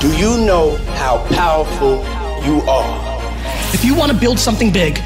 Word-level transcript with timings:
Do 0.00 0.16
you 0.16 0.38
know 0.38 0.76
how 0.94 1.18
powerful 1.28 1.96
you 2.46 2.62
are? 2.62 3.34
If 3.74 3.84
you 3.84 3.94
want 3.94 4.10
to 4.10 4.16
build 4.16 4.38
something 4.38 4.72
big, 4.72 4.96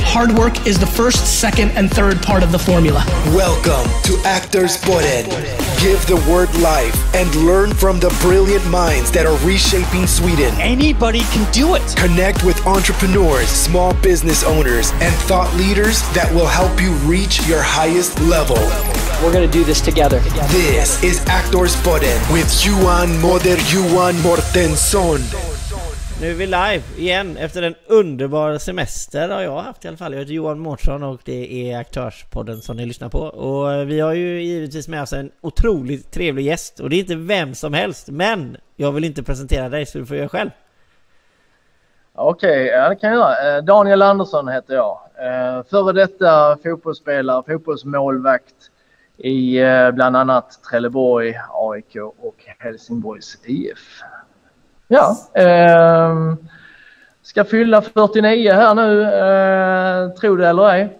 hard 0.00 0.32
work 0.32 0.66
is 0.66 0.78
the 0.78 0.86
first, 0.86 1.38
second, 1.38 1.72
and 1.72 1.90
third 1.90 2.22
part 2.22 2.42
of 2.42 2.50
the 2.50 2.58
formula. 2.58 3.04
Welcome 3.26 3.84
to 4.04 4.18
Actors 4.26 4.78
Podden. 4.78 5.67
Give 5.80 6.04
the 6.08 6.16
word 6.28 6.52
life 6.58 7.14
and 7.14 7.32
learn 7.46 7.72
from 7.72 8.00
the 8.00 8.08
brilliant 8.20 8.66
minds 8.68 9.12
that 9.12 9.26
are 9.26 9.46
reshaping 9.46 10.08
Sweden. 10.08 10.52
Anybody 10.58 11.20
can 11.30 11.48
do 11.52 11.76
it. 11.76 11.94
Connect 11.96 12.42
with 12.42 12.66
entrepreneurs, 12.66 13.46
small 13.46 13.94
business 14.02 14.42
owners, 14.42 14.90
and 14.94 15.14
thought 15.30 15.54
leaders 15.54 16.02
that 16.14 16.28
will 16.34 16.48
help 16.48 16.80
you 16.80 16.90
reach 17.08 17.46
your 17.46 17.62
highest 17.62 18.18
level. 18.22 18.56
We're 19.22 19.32
going 19.32 19.48
to 19.48 19.52
do 19.52 19.62
this 19.62 19.80
together. 19.80 20.18
This 20.50 21.00
is 21.04 21.24
Actors 21.26 21.76
Podden 21.76 22.32
with 22.32 22.50
Johan 22.64 23.16
Moder 23.20 23.56
Johan 23.70 24.14
Mortensson. 24.14 25.57
Nu 26.20 26.30
är 26.30 26.34
vi 26.34 26.46
live 26.46 26.82
igen 26.96 27.36
efter 27.36 27.62
en 27.62 27.74
underbar 27.86 28.58
semester 28.58 29.28
har 29.28 29.40
jag 29.40 29.58
haft 29.58 29.84
i 29.84 29.88
alla 29.88 29.96
fall. 29.96 30.12
Jag 30.12 30.20
heter 30.20 30.32
Johan 30.32 30.58
Mårtsson 30.58 31.02
och 31.02 31.20
det 31.24 31.72
är 31.72 31.78
Aktörspodden 31.78 32.60
som 32.60 32.76
ni 32.76 32.86
lyssnar 32.86 33.08
på. 33.08 33.18
Och 33.20 33.72
eh, 33.72 33.84
vi 33.86 34.00
har 34.00 34.12
ju 34.12 34.42
givetvis 34.42 34.88
med 34.88 35.02
oss 35.02 35.12
en 35.12 35.30
otroligt 35.40 36.10
trevlig 36.10 36.44
gäst 36.44 36.80
och 36.80 36.90
det 36.90 36.96
är 36.96 37.00
inte 37.00 37.16
vem 37.16 37.54
som 37.54 37.74
helst. 37.74 38.08
Men 38.08 38.56
jag 38.76 38.92
vill 38.92 39.04
inte 39.04 39.22
presentera 39.22 39.68
dig 39.68 39.86
så 39.86 39.98
du 39.98 40.06
får 40.06 40.16
göra 40.16 40.28
själv. 40.28 40.50
Okej, 42.14 42.64
okay, 42.64 42.78
ja, 42.78 42.88
det 42.88 42.96
kan 42.96 43.10
jag 43.10 43.18
göra. 43.18 43.56
Eh, 43.56 43.64
Daniel 43.64 44.02
Andersson 44.02 44.48
heter 44.48 44.74
jag. 44.74 45.00
Eh, 45.18 45.62
före 45.70 45.92
detta 45.92 46.58
fotbollsspelare, 46.64 47.42
fotbollsmålvakt 47.46 48.54
i 49.18 49.60
bland 49.92 50.16
annat 50.16 50.58
Trelleborg, 50.70 51.34
AIK 51.52 51.96
och 52.18 52.36
Helsingborgs 52.58 53.38
IF. 53.44 54.02
Ja, 54.88 55.16
eh, 55.34 56.34
ska 57.22 57.44
fylla 57.44 57.82
49 57.82 58.52
här 58.52 58.74
nu, 58.74 59.02
eh, 59.02 60.10
tro 60.14 60.36
det 60.36 60.48
eller 60.48 60.70
ej. 60.70 60.98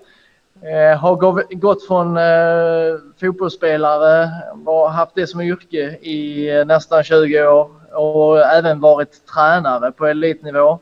Eh, 0.62 0.98
har 0.98 1.16
gått 1.56 1.86
från 1.86 2.16
eh, 2.16 2.98
fotbollsspelare 3.20 4.30
och 4.66 4.90
haft 4.92 5.14
det 5.14 5.26
som 5.26 5.40
yrke 5.40 5.98
i 6.00 6.50
eh, 6.50 6.64
nästan 6.66 7.04
20 7.04 7.46
år 7.46 7.70
och 7.92 8.40
även 8.40 8.80
varit 8.80 9.26
tränare 9.34 9.92
på 9.92 10.06
elitnivå. 10.06 10.78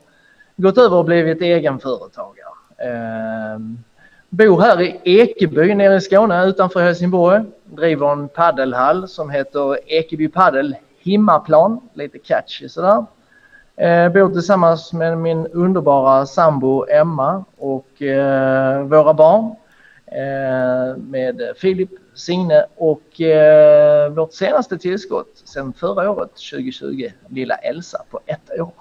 Gått 0.57 0.79
över 0.79 0.97
och 0.97 1.05
blivit 1.05 1.43
egenföretagare. 1.43 2.55
Eh, 2.79 3.59
bor 4.29 4.61
här 4.61 4.81
i 4.83 5.01
Ekeby 5.05 5.75
nere 5.75 5.97
i 5.97 6.01
Skåne 6.01 6.47
utanför 6.47 6.81
Helsingborg. 6.81 7.45
Driver 7.65 8.13
en 8.13 8.29
paddelhall 8.29 9.09
som 9.09 9.31
heter 9.31 9.79
Ekeby 9.93 10.29
Paddel 10.29 10.77
Himmaplan, 11.07 11.81
lite 11.95 12.19
catchy 12.19 12.69
sådär. 12.69 13.05
Eh, 13.77 14.13
bor 14.13 14.33
tillsammans 14.33 14.93
med 14.93 15.19
min 15.19 15.47
underbara 15.47 16.27
sambo 16.27 16.87
Emma 16.89 17.45
och 17.57 18.03
eh, 18.03 18.83
våra 18.83 19.15
barn. 19.15 19.55
Eh, 20.07 20.97
med 20.97 21.41
Filip, 21.57 21.91
Signe 22.15 22.67
och 22.77 23.21
eh, 23.21 24.13
vårt 24.13 24.33
senaste 24.33 24.79
tillskott 24.79 25.43
sedan 25.45 25.73
förra 25.73 26.11
året, 26.11 26.31
2020, 26.31 27.11
lilla 27.29 27.55
Elsa 27.55 28.03
på 28.11 28.21
ett 28.27 28.61
år. 28.61 28.73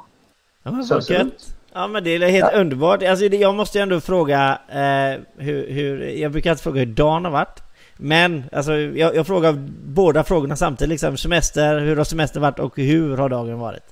Ja, 0.63 0.83
så 0.83 1.13
gött. 1.13 1.55
Ja 1.73 1.87
men 1.87 2.03
det 2.03 2.15
är 2.15 2.19
helt 2.19 2.49
ja. 2.53 2.59
underbart. 2.59 3.03
Alltså, 3.03 3.25
jag 3.25 3.55
måste 3.55 3.77
ju 3.77 3.81
ändå 3.81 4.01
fråga 4.01 4.59
eh, 4.69 5.21
hur, 5.37 5.69
hur, 5.69 6.01
jag 6.01 6.31
brukar 6.31 6.51
inte 6.51 6.63
fråga 6.63 6.79
hur 6.79 6.85
dagen 6.85 7.25
har 7.25 7.31
varit. 7.31 7.64
Men 7.97 8.43
alltså, 8.51 8.73
jag, 8.73 9.15
jag 9.15 9.27
frågar 9.27 9.53
båda 9.83 10.23
frågorna 10.23 10.55
samtidigt. 10.55 10.89
Liksom, 10.89 11.17
semester, 11.17 11.79
hur 11.79 11.95
har 11.95 12.03
semestern 12.03 12.41
varit 12.41 12.59
och 12.59 12.77
hur 12.77 13.17
har 13.17 13.29
dagen 13.29 13.59
varit? 13.59 13.83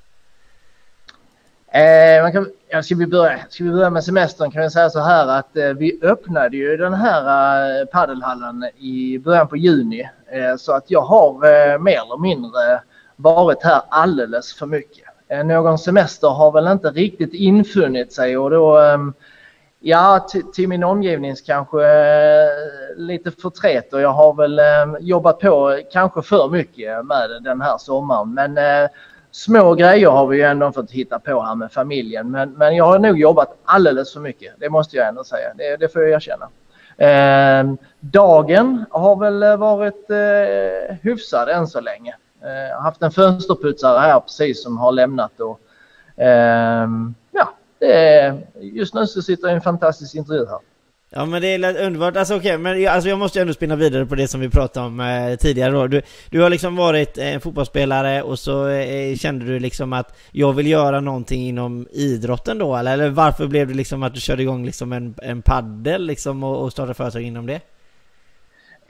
Eh, 1.73 2.21
man 2.21 2.31
kan, 2.31 2.47
ja, 2.69 2.83
ska, 2.83 2.95
vi 2.95 3.07
börja, 3.07 3.39
ska 3.49 3.63
vi 3.63 3.71
börja 3.71 3.89
med 3.89 4.03
semestern 4.03 4.51
kan 4.51 4.63
jag 4.63 4.71
säga 4.71 4.89
så 4.89 4.99
här 4.99 5.27
att 5.27 5.57
eh, 5.57 5.69
vi 5.69 5.99
öppnade 6.01 6.57
ju 6.57 6.77
den 6.77 6.93
här 6.93 7.81
eh, 7.81 7.85
paddelhallen 7.85 8.63
i 8.77 9.19
början 9.19 9.47
på 9.47 9.57
juni. 9.57 10.09
Eh, 10.31 10.55
så 10.57 10.71
att 10.71 10.91
jag 10.91 11.01
har 11.01 11.29
eh, 11.33 11.79
mer 11.79 12.01
eller 12.01 12.21
mindre 12.21 12.81
varit 13.15 13.63
här 13.63 13.81
alldeles 13.89 14.53
för 14.53 14.65
mycket. 14.65 15.05
Eh, 15.27 15.43
någon 15.43 15.79
semester 15.79 16.27
har 16.27 16.51
väl 16.51 16.67
inte 16.67 16.89
riktigt 16.89 17.33
infunnit 17.33 18.13
sig 18.13 18.37
och 18.37 18.49
då 18.49 18.77
ehm, 18.77 19.13
Ja, 19.85 20.27
till 20.53 20.67
min 20.67 20.83
omgivnings 20.83 21.41
kanske 21.41 21.85
eh, 21.85 22.47
lite 22.95 23.31
förtret 23.31 23.93
och 23.93 24.01
jag 24.01 24.09
har 24.09 24.33
väl 24.33 24.59
eh, 24.59 24.65
jobbat 24.99 25.39
på 25.39 25.81
kanske 25.91 26.21
för 26.21 26.49
mycket 26.49 27.05
med 27.05 27.29
den 27.41 27.61
här 27.61 27.77
sommaren. 27.77 28.33
Men 28.33 28.57
eh, 28.57 28.89
små 29.31 29.73
grejer 29.73 30.09
har 30.09 30.27
vi 30.27 30.37
ju 30.37 30.43
ändå 30.43 30.71
fått 30.71 30.91
hitta 30.91 31.19
på 31.19 31.41
här 31.41 31.55
med 31.55 31.71
familjen. 31.71 32.31
Men, 32.31 32.51
men 32.51 32.75
jag 32.75 32.85
har 32.85 32.99
nog 32.99 33.19
jobbat 33.19 33.57
alldeles 33.65 34.13
för 34.13 34.19
mycket. 34.19 34.53
Det 34.57 34.69
måste 34.69 34.97
jag 34.97 35.07
ändå 35.07 35.23
säga. 35.23 35.53
Det, 35.57 35.77
det 35.77 35.93
får 35.93 36.01
jag 36.01 36.11
erkänna. 36.11 36.49
Eh, 36.97 37.73
dagen 37.99 38.85
har 38.89 39.15
väl 39.15 39.43
eh, 39.43 39.57
varit 39.57 40.09
eh, 40.09 40.95
hyfsad 41.01 41.49
än 41.49 41.67
så 41.67 41.81
länge. 41.81 42.15
Eh, 42.43 42.69
jag 42.69 42.75
har 42.75 42.81
haft 42.83 43.01
en 43.01 43.11
fönsterputsare 43.11 43.99
här 43.99 44.19
precis 44.19 44.63
som 44.63 44.77
har 44.77 44.91
lämnat. 44.91 45.39
Och, 45.39 46.23
eh, 46.23 46.87
är, 47.91 48.47
just 48.61 48.93
nu 48.93 49.07
så 49.07 49.21
sitter 49.21 49.47
jag 49.47 49.53
i 49.53 49.55
en 49.55 49.61
fantastisk 49.61 50.15
intervju 50.15 50.45
här. 50.45 50.59
Ja 51.15 51.25
men 51.25 51.41
det 51.41 51.47
är 51.47 51.85
underbart, 51.85 52.17
alltså 52.17 52.35
okej, 52.35 52.51
okay, 52.51 52.57
men 52.57 52.81
jag, 52.81 52.93
alltså 52.93 53.09
jag 53.09 53.19
måste 53.19 53.41
ändå 53.41 53.53
spinna 53.53 53.75
vidare 53.75 54.05
på 54.05 54.15
det 54.15 54.27
som 54.27 54.39
vi 54.41 54.49
pratade 54.49 54.85
om 54.85 54.99
eh, 54.99 55.35
tidigare 55.35 55.71
då. 55.71 55.87
Du, 55.87 56.01
du 56.29 56.41
har 56.41 56.49
liksom 56.49 56.75
varit 56.75 57.17
eh, 57.17 57.39
fotbollsspelare 57.39 58.21
och 58.21 58.39
så 58.39 58.67
eh, 58.67 59.15
kände 59.15 59.45
du 59.45 59.59
liksom 59.59 59.93
att 59.93 60.17
jag 60.31 60.53
vill 60.53 60.67
göra 60.67 60.99
någonting 60.99 61.47
inom 61.47 61.87
idrotten 61.91 62.57
då 62.57 62.75
eller? 62.75 62.93
Eller 62.93 63.09
varför 63.09 63.47
blev 63.47 63.67
det 63.67 63.73
liksom 63.73 64.03
att 64.03 64.13
du 64.13 64.19
körde 64.19 64.41
igång 64.41 64.65
liksom 64.65 64.93
en, 64.93 65.15
en 65.21 65.41
paddel 65.41 66.05
liksom 66.05 66.43
och, 66.43 66.63
och 66.63 66.71
startade 66.71 66.93
företag 66.93 67.21
inom 67.21 67.45
det? 67.45 67.61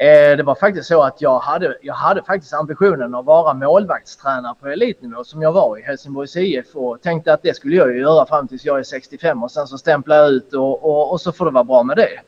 Eh, 0.04 0.38
det 0.38 0.44
var 0.44 0.56
faktiskt 0.56 0.88
så 0.88 1.04
att 1.04 1.22
jag 1.22 1.40
hade, 1.40 1.78
jag 1.82 1.94
hade 1.94 2.24
faktiskt 2.24 2.54
ambitionen 2.54 3.16
att 3.16 3.26
vara 3.26 3.54
målvaktstränare 3.54 4.56
på 4.62 4.68
elitnivå 4.68 5.24
som 5.24 5.42
jag 5.42 5.52
var 5.52 5.78
i 5.78 5.82
Helsingborgs 5.82 6.36
IF 6.36 6.76
och 6.76 7.02
tänkte 7.02 7.34
att 7.34 7.44
det 7.44 7.56
skulle 7.56 7.76
jag 7.76 7.94
ju 7.94 8.00
göra 8.00 8.26
fram 8.26 8.48
tills 8.48 8.66
jag 8.66 8.80
är 8.80 8.84
65 8.84 9.44
och 9.44 9.52
sen 9.52 9.68
så 9.68 9.78
stämplar 9.78 10.16
jag 10.16 10.30
ut 10.30 10.54
och, 10.54 10.84
och, 10.84 11.12
och 11.12 11.22
så 11.22 11.32
får 11.32 11.46
det 11.46 11.52
vara 11.52 11.64
bra 11.64 11.84
med 11.84 11.98
det. 11.98 12.20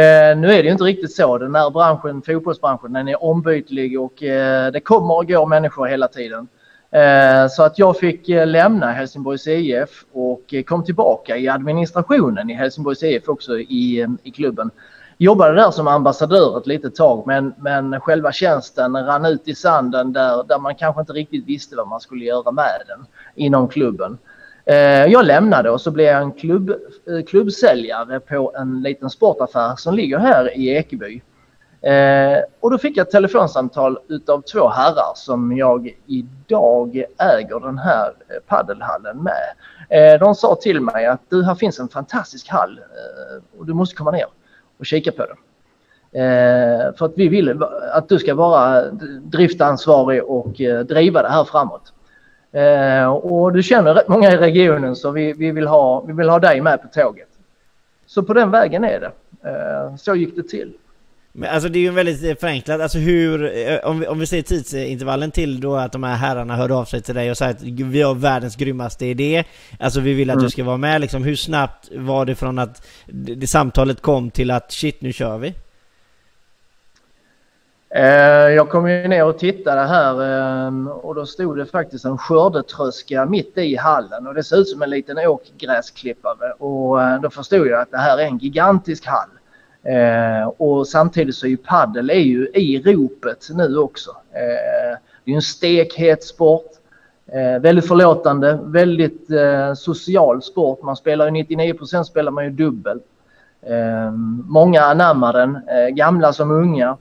Eh, 0.00 0.36
nu 0.38 0.52
är 0.52 0.62
det 0.62 0.62
ju 0.62 0.70
inte 0.70 0.84
riktigt 0.84 1.14
så. 1.14 1.38
Den 1.38 1.54
här 1.54 1.70
branschen, 1.70 2.22
fotbollsbranschen, 2.22 2.92
den 2.92 3.08
är 3.08 3.24
ombytlig 3.24 4.00
och 4.00 4.22
eh, 4.22 4.72
det 4.72 4.80
kommer 4.80 5.16
och 5.16 5.28
går 5.28 5.46
människor 5.46 5.86
hela 5.86 6.08
tiden. 6.08 6.48
Eh, 6.90 7.48
så 7.48 7.62
att 7.62 7.78
jag 7.78 7.98
fick 7.98 8.28
eh, 8.28 8.46
lämna 8.46 8.92
Helsingborgs 8.92 9.46
IF 9.46 10.04
och 10.12 10.54
eh, 10.54 10.62
kom 10.62 10.84
tillbaka 10.84 11.36
i 11.36 11.48
administrationen 11.48 12.50
i 12.50 12.54
Helsingborgs 12.54 13.02
IF 13.02 13.28
också 13.28 13.58
i, 13.58 14.00
eh, 14.00 14.08
i 14.22 14.30
klubben 14.30 14.70
jobbade 15.18 15.54
där 15.54 15.70
som 15.70 15.88
ambassadör 15.88 16.58
ett 16.58 16.66
litet 16.66 16.94
tag 16.94 17.26
men, 17.26 17.54
men 17.58 18.00
själva 18.00 18.32
tjänsten 18.32 19.06
rann 19.06 19.24
ut 19.24 19.48
i 19.48 19.54
sanden 19.54 20.12
där, 20.12 20.44
där 20.44 20.58
man 20.58 20.74
kanske 20.74 21.00
inte 21.00 21.12
riktigt 21.12 21.46
visste 21.46 21.76
vad 21.76 21.88
man 21.88 22.00
skulle 22.00 22.24
göra 22.24 22.50
med 22.50 22.82
den 22.86 23.06
inom 23.34 23.68
klubben. 23.68 24.18
Eh, 24.64 25.06
jag 25.06 25.24
lämnade 25.24 25.70
och 25.70 25.80
så 25.80 25.90
blev 25.90 26.06
jag 26.06 26.22
en 26.22 26.32
klubb, 26.32 26.70
eh, 26.70 27.24
klubbsäljare 27.26 28.20
på 28.20 28.52
en 28.56 28.82
liten 28.82 29.10
sportaffär 29.10 29.76
som 29.76 29.94
ligger 29.94 30.18
här 30.18 30.56
i 30.58 30.68
Ekeby. 30.68 31.22
Eh, 31.80 32.38
och 32.60 32.70
då 32.70 32.78
fick 32.78 32.96
jag 32.96 33.06
ett 33.06 33.10
telefonsamtal 33.10 33.98
utav 34.08 34.40
två 34.40 34.68
herrar 34.68 35.12
som 35.14 35.56
jag 35.56 35.94
idag 36.06 37.04
äger 37.18 37.60
den 37.60 37.78
här 37.78 38.06
eh, 38.06 38.36
paddelhallen 38.46 39.22
med. 39.22 40.20
De 40.20 40.34
sa 40.34 40.54
till 40.54 40.80
mig 40.80 41.06
att 41.06 41.20
du, 41.28 41.44
här 41.44 41.54
finns 41.54 41.78
en 41.78 41.88
fantastisk 41.88 42.48
hall 42.48 42.80
och 43.58 43.66
du 43.66 43.74
måste 43.74 43.96
komma 43.96 44.10
ner 44.10 44.26
och 44.78 44.86
kika 44.86 45.12
på 45.12 45.26
det. 45.26 45.36
Eh, 46.12 46.94
för 46.94 47.06
att 47.06 47.12
vi 47.16 47.28
vill 47.28 47.62
att 47.92 48.08
du 48.08 48.18
ska 48.18 48.34
vara 48.34 48.90
driftansvarig 49.22 50.24
och 50.24 50.60
eh, 50.60 50.80
driva 50.80 51.22
det 51.22 51.28
här 51.28 51.44
framåt. 51.44 51.92
Eh, 52.52 53.12
och 53.12 53.52
du 53.52 53.62
känner 53.62 53.94
rätt 53.94 54.08
många 54.08 54.32
i 54.32 54.36
regionen 54.36 54.96
så 54.96 55.10
vi, 55.10 55.32
vi, 55.32 55.50
vill 55.50 55.66
ha, 55.66 56.00
vi 56.00 56.12
vill 56.12 56.28
ha 56.28 56.38
dig 56.38 56.60
med 56.60 56.82
på 56.82 56.88
tåget. 56.88 57.28
Så 58.06 58.22
på 58.22 58.34
den 58.34 58.50
vägen 58.50 58.84
är 58.84 59.00
det. 59.00 59.12
Eh, 59.50 59.96
så 59.96 60.14
gick 60.14 60.36
det 60.36 60.42
till. 60.42 60.72
Men 61.38 61.50
alltså 61.50 61.68
det 61.68 61.78
är 61.78 61.80
ju 61.80 61.90
väldigt 61.90 62.40
förenklat, 62.40 62.80
alltså 62.80 62.98
hur, 62.98 63.56
eh, 63.56 63.78
om 63.78 64.00
vi, 64.00 64.06
om 64.06 64.18
vi 64.18 64.26
ser 64.26 64.42
tidsintervallen 64.42 65.30
till 65.30 65.60
då 65.60 65.76
att 65.76 65.92
de 65.92 66.02
här 66.02 66.16
herrarna 66.16 66.56
hörde 66.56 66.74
av 66.74 66.84
sig 66.84 67.02
till 67.02 67.14
dig 67.14 67.30
och 67.30 67.36
sa 67.36 67.46
att 67.46 67.62
vi 67.62 68.02
har 68.02 68.14
världens 68.14 68.56
grymmaste 68.56 69.06
idé, 69.06 69.44
alltså 69.80 70.00
vi 70.00 70.14
vill 70.14 70.30
att 70.30 70.34
mm. 70.34 70.44
du 70.44 70.50
ska 70.50 70.64
vara 70.64 70.76
med 70.76 71.00
liksom, 71.00 71.24
hur 71.24 71.36
snabbt 71.36 71.88
var 71.92 72.24
det 72.24 72.34
från 72.34 72.58
att 72.58 72.86
det, 73.06 73.46
samtalet 73.46 74.02
kom 74.02 74.30
till 74.30 74.50
att 74.50 74.72
shit 74.72 75.00
nu 75.00 75.12
kör 75.12 75.38
vi? 75.38 75.54
Eh, 77.90 78.04
jag 78.54 78.68
kom 78.68 78.90
ju 78.90 79.08
ner 79.08 79.24
och 79.24 79.38
tittade 79.38 79.80
här 79.80 80.12
eh, 80.66 80.88
och 80.88 81.14
då 81.14 81.26
stod 81.26 81.56
det 81.56 81.66
faktiskt 81.66 82.04
en 82.04 82.18
skördetröska 82.18 83.26
mitt 83.26 83.58
i 83.58 83.76
hallen 83.76 84.26
och 84.26 84.34
det 84.34 84.44
ser 84.44 84.56
ut 84.56 84.68
som 84.68 84.82
en 84.82 84.90
liten 84.90 85.18
åkgräsklippare 85.18 86.52
och 86.52 87.20
då 87.22 87.30
förstod 87.30 87.66
jag 87.66 87.80
att 87.80 87.90
det 87.90 87.98
här 87.98 88.18
är 88.18 88.24
en 88.24 88.38
gigantisk 88.38 89.06
hall. 89.06 89.28
Eh, 89.82 90.48
och 90.48 90.88
samtidigt 90.88 91.34
så 91.34 91.46
är 91.46 91.50
ju 91.50 91.56
padel 91.56 92.10
är 92.10 92.14
ju 92.14 92.48
i 92.54 92.82
ropet 92.84 93.48
nu 93.54 93.78
också. 93.78 94.10
Eh, 94.32 94.98
det 95.24 95.30
är 95.30 95.32
ju 95.32 95.34
en 95.34 95.42
stekhet 95.42 96.24
sport. 96.24 96.70
Eh, 97.32 97.60
väldigt 97.60 97.88
förlåtande, 97.88 98.58
väldigt 98.62 99.30
eh, 99.30 99.74
social 99.74 100.42
sport. 100.42 100.82
Man 100.82 100.96
spelar 100.96 101.24
ju 101.24 101.30
99 101.30 102.04
spelar 102.04 102.32
man 102.32 102.44
ju 102.44 102.50
dubbel. 102.50 103.00
Eh, 103.62 104.10
många 104.48 104.82
anammar 104.82 105.32
den, 105.32 105.56
eh, 105.56 105.88
gamla 105.88 106.32
som 106.32 106.50
unga. 106.50 106.96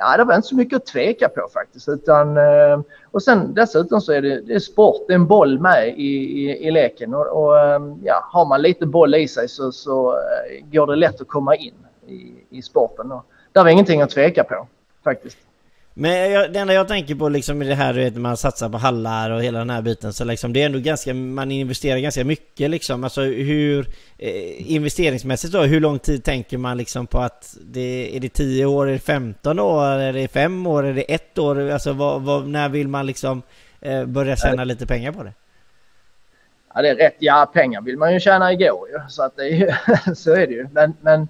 Ja, 0.00 0.16
det 0.16 0.24
var 0.24 0.34
inte 0.34 0.48
så 0.48 0.56
mycket 0.56 0.76
att 0.76 0.86
tveka 0.86 1.28
på 1.28 1.48
faktiskt. 1.52 1.88
Utan, 1.88 2.36
eh, 2.36 2.80
och 3.10 3.22
sen 3.22 3.54
dessutom 3.54 4.00
så 4.00 4.12
är 4.12 4.22
det, 4.22 4.40
det 4.40 4.54
är 4.54 4.58
sport, 4.58 5.04
det 5.06 5.12
är 5.12 5.14
en 5.14 5.26
boll 5.26 5.58
med 5.60 5.88
i, 5.88 6.14
i, 6.42 6.66
i 6.68 6.70
leken. 6.70 7.14
Och, 7.14 7.26
och 7.26 7.58
eh, 7.58 7.80
ja, 8.02 8.28
har 8.32 8.46
man 8.46 8.62
lite 8.62 8.86
boll 8.86 9.14
i 9.14 9.28
sig 9.28 9.48
så, 9.48 9.72
så 9.72 10.12
eh, 10.12 10.70
går 10.72 10.86
det 10.86 10.96
lätt 10.96 11.20
att 11.20 11.28
komma 11.28 11.56
in 11.56 11.74
i, 12.08 12.34
i 12.50 12.62
sporten. 12.62 13.12
Och 13.12 13.24
där 13.52 13.62
var 13.62 13.70
ingenting 13.70 14.02
att 14.02 14.10
tveka 14.10 14.44
på 14.44 14.66
faktiskt. 15.04 15.38
Men 15.98 16.30
jag, 16.30 16.52
det 16.52 16.58
enda 16.58 16.74
jag 16.74 16.88
tänker 16.88 17.14
på 17.14 17.28
liksom 17.28 17.62
i 17.62 17.68
det 17.68 17.74
här 17.74 17.94
du 17.94 18.00
vet 18.00 18.12
när 18.12 18.20
man 18.20 18.36
satsar 18.36 18.68
på 18.68 18.78
hallar 18.78 19.30
och 19.30 19.42
hela 19.42 19.58
den 19.58 19.70
här 19.70 19.82
biten 19.82 20.12
så 20.12 20.24
liksom 20.24 20.52
det 20.52 20.62
är 20.62 20.66
ändå 20.66 20.78
ganska, 20.78 21.14
man 21.14 21.50
investerar 21.50 21.98
ganska 21.98 22.24
mycket 22.24 22.70
liksom. 22.70 23.04
Alltså 23.04 23.20
hur, 23.20 23.86
eh, 24.18 24.72
investeringsmässigt 24.72 25.52
då, 25.52 25.62
hur 25.62 25.80
lång 25.80 25.98
tid 25.98 26.24
tänker 26.24 26.58
man 26.58 26.76
liksom 26.76 27.06
på 27.06 27.18
att 27.18 27.56
det, 27.60 28.16
är 28.16 28.20
det 28.20 28.28
10 28.28 28.66
år, 28.66 28.88
är 28.88 28.92
det 28.92 28.98
15 28.98 29.58
år, 29.58 29.84
är 29.84 30.12
det 30.12 30.28
5 30.28 30.66
år, 30.66 30.86
är 30.86 30.94
det 30.94 31.14
1 31.14 31.38
år? 31.38 31.70
Alltså 31.70 31.92
vad, 31.92 32.22
vad, 32.22 32.48
när 32.48 32.68
vill 32.68 32.88
man 32.88 33.06
liksom 33.06 33.42
eh, 33.80 34.04
börja 34.04 34.36
tjäna 34.36 34.64
lite 34.64 34.86
pengar 34.86 35.12
på 35.12 35.22
det? 35.22 35.32
Ja 36.74 36.82
det 36.82 36.88
är 36.88 36.96
rätt, 36.96 37.16
ja 37.18 37.50
pengar 37.54 37.82
vill 37.82 37.98
man 37.98 38.12
ju 38.12 38.20
tjäna 38.20 38.52
igår 38.52 38.88
ju. 38.88 38.98
Så 39.08 39.22
att 39.22 39.36
det 39.36 39.42
är 39.42 39.56
ju, 39.56 39.72
så 40.14 40.32
är 40.32 40.46
det 40.46 40.52
ju. 40.52 40.68
Men, 40.72 40.94
men 41.00 41.28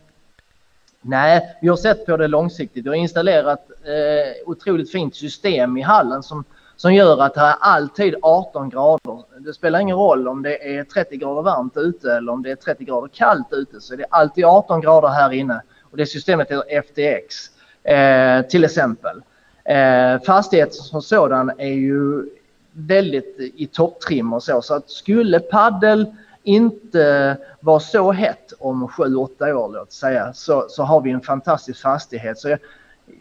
Nej, 1.09 1.57
vi 1.61 1.69
har 1.69 1.77
sett 1.77 2.07
på 2.07 2.17
det 2.17 2.29
långsiktigt. 2.29 2.85
Vi 2.85 2.89
har 2.89 2.97
installerat 2.97 3.71
eh, 3.85 4.49
otroligt 4.51 4.93
fint 4.93 5.15
system 5.15 5.77
i 5.77 5.83
hallen 5.83 6.23
som, 6.23 6.45
som 6.77 6.95
gör 6.95 7.23
att 7.23 7.35
det 7.35 7.41
är 7.41 7.55
alltid 7.61 8.15
18 8.23 8.69
grader. 8.71 9.23
Det 9.39 9.53
spelar 9.53 9.79
ingen 9.79 9.97
roll 9.97 10.29
om 10.29 10.43
det 10.43 10.77
är 10.77 10.85
30 10.85 11.17
grader 11.17 11.43
varmt 11.43 11.77
ute 11.77 12.13
eller 12.13 12.33
om 12.33 12.43
det 12.43 12.51
är 12.51 12.57
30 12.57 12.85
grader 12.85 13.09
kallt 13.09 13.53
ute 13.53 13.81
så 13.81 13.95
är 13.95 13.99
det 13.99 14.07
alltid 14.11 14.45
18 14.45 14.81
grader 14.81 15.09
här 15.09 15.33
inne. 15.33 15.63
Och 15.83 15.97
det 15.97 16.07
systemet 16.07 16.51
heter 16.51 16.83
FTX 16.83 17.37
eh, 17.83 18.51
till 18.51 18.65
exempel. 18.65 19.23
Eh, 19.65 20.23
fastigheten 20.27 20.73
som 20.73 21.03
sådan 21.03 21.53
är 21.59 21.73
ju 21.73 22.25
väldigt 22.73 23.37
i 23.39 23.67
topptrim 23.67 24.33
och 24.33 24.43
så. 24.43 24.63
Så 24.63 24.75
att 24.75 24.91
skulle 24.91 25.41
paddel 25.41 26.07
inte 26.47 27.37
var 27.61 27.79
så 27.79 28.13
hett 28.13 28.53
om 28.59 28.89
7-8 28.89 29.53
år 29.53 29.73
låt 29.73 29.93
säga 29.93 30.33
så, 30.33 30.67
så 30.69 30.83
har 30.83 31.01
vi 31.01 31.11
en 31.11 31.21
fantastisk 31.21 31.83
fastighet. 31.83 32.39
Så 32.39 32.49
jag, 32.49 32.59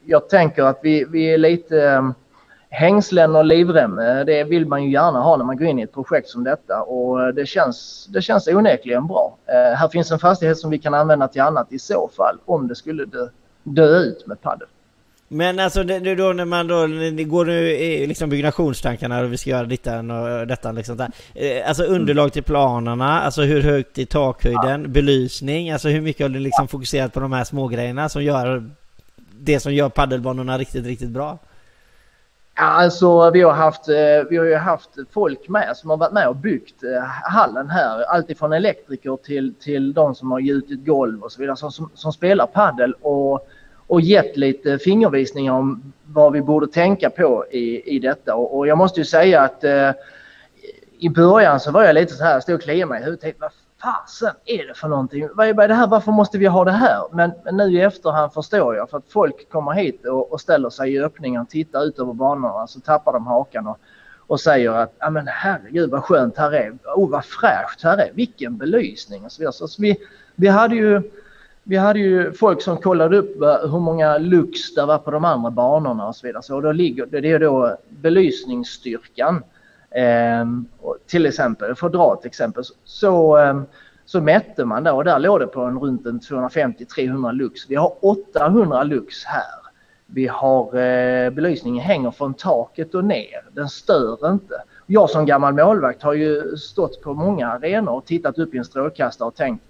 jag 0.05 0.29
tänker 0.29 0.63
att 0.63 0.79
vi, 0.81 1.05
vi 1.05 1.33
är 1.33 1.37
lite 1.37 1.81
ehm, 1.81 2.13
hängslen 2.69 3.35
och 3.35 3.45
livrem. 3.45 3.95
Det 4.25 4.43
vill 4.43 4.67
man 4.67 4.83
ju 4.83 4.91
gärna 4.91 5.19
ha 5.19 5.37
när 5.37 5.45
man 5.45 5.57
går 5.57 5.67
in 5.67 5.79
i 5.79 5.81
ett 5.81 5.93
projekt 5.93 6.29
som 6.29 6.43
detta 6.43 6.81
och 6.81 7.33
det 7.33 7.45
känns, 7.45 8.07
det 8.09 8.21
känns 8.21 8.47
onekligen 8.47 9.07
bra. 9.07 9.37
Eh, 9.45 9.77
här 9.77 9.87
finns 9.87 10.11
en 10.11 10.19
fastighet 10.19 10.57
som 10.57 10.69
vi 10.69 10.79
kan 10.79 10.93
använda 10.93 11.27
till 11.27 11.41
annat 11.41 11.71
i 11.71 11.79
så 11.79 12.09
fall 12.17 12.37
om 12.45 12.67
det 12.67 12.75
skulle 12.75 13.05
dö, 13.05 13.27
dö 13.63 13.97
ut 13.99 14.27
med 14.27 14.41
padel. 14.41 14.67
Men 15.27 15.59
alltså 15.59 15.83
det, 15.83 16.15
då 16.15 16.33
när 16.33 16.45
man 16.45 16.67
då, 16.67 16.87
det 16.87 17.23
går 17.23 17.45
nu 17.45 17.69
i 17.69 18.07
liksom 18.07 18.29
byggnationstankarna 18.29 19.19
och 19.19 19.33
vi 19.33 19.37
ska 19.37 19.49
göra 19.49 19.65
dittan 19.65 20.11
och 20.11 20.47
detta 20.47 20.71
liksom 20.71 20.97
där. 20.97 21.11
Eh, 21.33 21.67
alltså 21.67 21.83
underlag 21.83 22.33
till 22.33 22.43
planerna, 22.43 23.21
alltså 23.21 23.41
hur 23.41 23.61
högt 23.61 23.97
är 23.97 24.05
takhöjden, 24.05 24.81
ja. 24.81 24.87
belysning, 24.87 25.71
alltså 25.71 25.89
hur 25.89 26.01
mycket 26.01 26.21
har 26.21 26.29
du 26.29 26.39
liksom 26.39 26.67
fokuserat 26.67 27.13
på 27.13 27.19
de 27.19 27.33
här 27.33 27.43
små 27.43 27.67
grejerna 27.67 28.09
som 28.09 28.23
gör 28.23 28.69
det 29.39 29.59
som 29.59 29.73
gör 29.73 29.89
paddelbanorna 29.89 30.57
riktigt, 30.57 30.85
riktigt 30.85 31.09
bra? 31.09 31.37
Ja, 32.57 32.63
alltså 32.63 33.31
vi 33.31 33.41
har, 33.41 33.53
haft, 33.53 33.89
eh, 33.89 34.29
vi 34.29 34.37
har 34.37 34.45
ju 34.45 34.55
haft 34.55 34.89
folk 35.11 35.49
med 35.49 35.77
som 35.77 35.89
har 35.89 35.97
varit 35.97 36.13
med 36.13 36.27
och 36.27 36.35
byggt 36.35 36.83
eh, 36.83 37.03
hallen 37.23 37.69
här. 37.69 38.03
Alltifrån 38.03 38.53
elektriker 38.53 39.17
till, 39.23 39.53
till 39.59 39.93
de 39.93 40.15
som 40.15 40.31
har 40.31 40.39
gjutit 40.39 40.85
golv 40.85 41.23
och 41.23 41.31
så 41.31 41.41
vidare 41.41 41.57
som, 41.57 41.71
som, 41.71 41.89
som 41.93 42.13
spelar 42.13 42.47
paddel 42.47 42.93
och 43.01 43.47
och 43.87 44.01
gett 44.01 44.37
lite 44.37 44.79
fingervisningar 44.79 45.53
om 45.53 45.93
vad 46.05 46.33
vi 46.33 46.41
borde 46.41 46.67
tänka 46.67 47.09
på 47.09 47.45
i, 47.51 47.95
i 47.95 47.99
detta. 47.99 48.35
Och, 48.35 48.57
och 48.57 48.67
jag 48.67 48.77
måste 48.77 48.99
ju 48.99 49.05
säga 49.05 49.41
att 49.41 49.63
eh, 49.63 49.91
i 50.99 51.09
början 51.09 51.59
så 51.59 51.71
var 51.71 51.83
jag 51.83 51.93
lite 51.93 52.13
så 52.13 52.23
här, 52.23 52.39
stod 52.39 52.55
och 52.55 52.61
kliade 52.61 52.85
mig 52.85 53.01
i 53.01 53.05
huvudet. 53.05 53.35
Vad 53.39 53.51
fasen 53.81 54.33
är 54.45 54.67
det 54.67 54.73
för 54.73 54.87
någonting? 54.87 55.29
Vad 55.33 55.47
är 55.47 55.67
det 55.67 55.73
här? 55.73 55.87
Varför 55.87 56.11
måste 56.11 56.37
vi 56.37 56.45
ha 56.45 56.65
det 56.65 56.71
här? 56.71 57.01
Men, 57.11 57.31
men 57.45 57.57
nu 57.57 57.71
i 57.71 57.81
efterhand 57.81 58.33
förstår 58.33 58.75
jag 58.75 58.89
för 58.89 58.97
att 58.97 59.09
folk 59.09 59.49
kommer 59.49 59.71
hit 59.71 60.05
och, 60.05 60.31
och 60.31 60.41
ställer 60.41 60.69
sig 60.69 60.93
i 60.93 60.99
öppningen 60.99 61.41
och 61.41 61.49
tittar 61.49 61.85
ut 61.85 61.99
över 61.99 62.13
banorna 62.13 62.67
så 62.67 62.79
tappar 62.79 63.13
de 63.13 63.27
hakan 63.27 63.67
och, 63.67 63.79
och 64.27 64.39
säger 64.39 64.71
att 64.71 64.93
ja 64.99 65.09
men 65.09 65.27
herregud 65.27 65.89
vad 65.89 66.03
skönt 66.03 66.37
här 66.37 66.51
är. 66.51 66.77
Oh 66.95 67.09
vad 67.09 67.25
fräscht 67.25 67.83
här 67.83 67.97
är. 67.97 68.11
Vilken 68.13 68.57
belysning 68.57 69.23
alltså, 69.23 69.43
och 69.47 69.53
så 69.53 69.81
vidare. 69.81 69.97
Så 69.97 70.01
vi, 70.01 70.07
vi 70.35 70.47
hade 70.47 70.75
ju 70.75 71.01
vi 71.67 71.77
hade 71.77 71.99
ju 71.99 72.33
folk 72.33 72.61
som 72.61 72.77
kollade 72.77 73.17
upp 73.17 73.35
hur 73.41 73.79
många 73.79 74.17
lux 74.17 74.75
det 74.75 74.85
var 74.85 74.97
på 74.97 75.11
de 75.11 75.25
andra 75.25 75.51
banorna 75.51 76.07
och 76.07 76.15
så 76.15 76.27
vidare. 76.27 76.43
Så 76.43 76.61
då 76.61 76.71
ligger, 76.71 77.05
det 77.05 77.31
är 77.31 77.39
då 77.39 77.77
belysningsstyrkan. 77.89 79.43
Eh, 79.91 80.45
till 81.07 81.25
exempel, 81.25 81.75
för 81.75 81.87
att 81.87 81.93
dra 81.93 82.13
ett 82.19 82.25
exempel, 82.25 82.63
så, 82.83 83.37
eh, 83.37 83.61
så 84.05 84.21
mätte 84.21 84.65
man 84.65 84.83
där 84.83 84.93
och 84.93 85.03
där 85.03 85.19
låg 85.19 85.39
det 85.39 85.47
på 85.47 85.61
en 85.61 85.79
runt 85.79 86.05
250-300 86.05 87.31
lux. 87.31 87.69
Vi 87.69 87.75
har 87.75 88.05
800 88.05 88.83
lux 88.83 89.25
här. 89.25 89.65
Vi 90.05 90.27
har 90.27 90.65
eh, 90.75 91.29
belysningen 91.29 91.85
hänger 91.85 92.11
från 92.11 92.33
taket 92.33 92.95
och 92.95 93.05
ner. 93.05 93.45
Den 93.53 93.69
stör 93.69 94.31
inte. 94.31 94.55
Jag 94.85 95.09
som 95.09 95.25
gammal 95.25 95.53
målvakt 95.53 96.03
har 96.03 96.13
ju 96.13 96.57
stått 96.57 97.01
på 97.01 97.13
många 97.13 97.47
arenor 97.47 97.91
och 97.91 98.05
tittat 98.05 98.37
upp 98.37 98.55
i 98.55 98.57
en 98.57 98.65
strålkastare 98.65 99.27
och 99.27 99.35
tänkt 99.35 99.63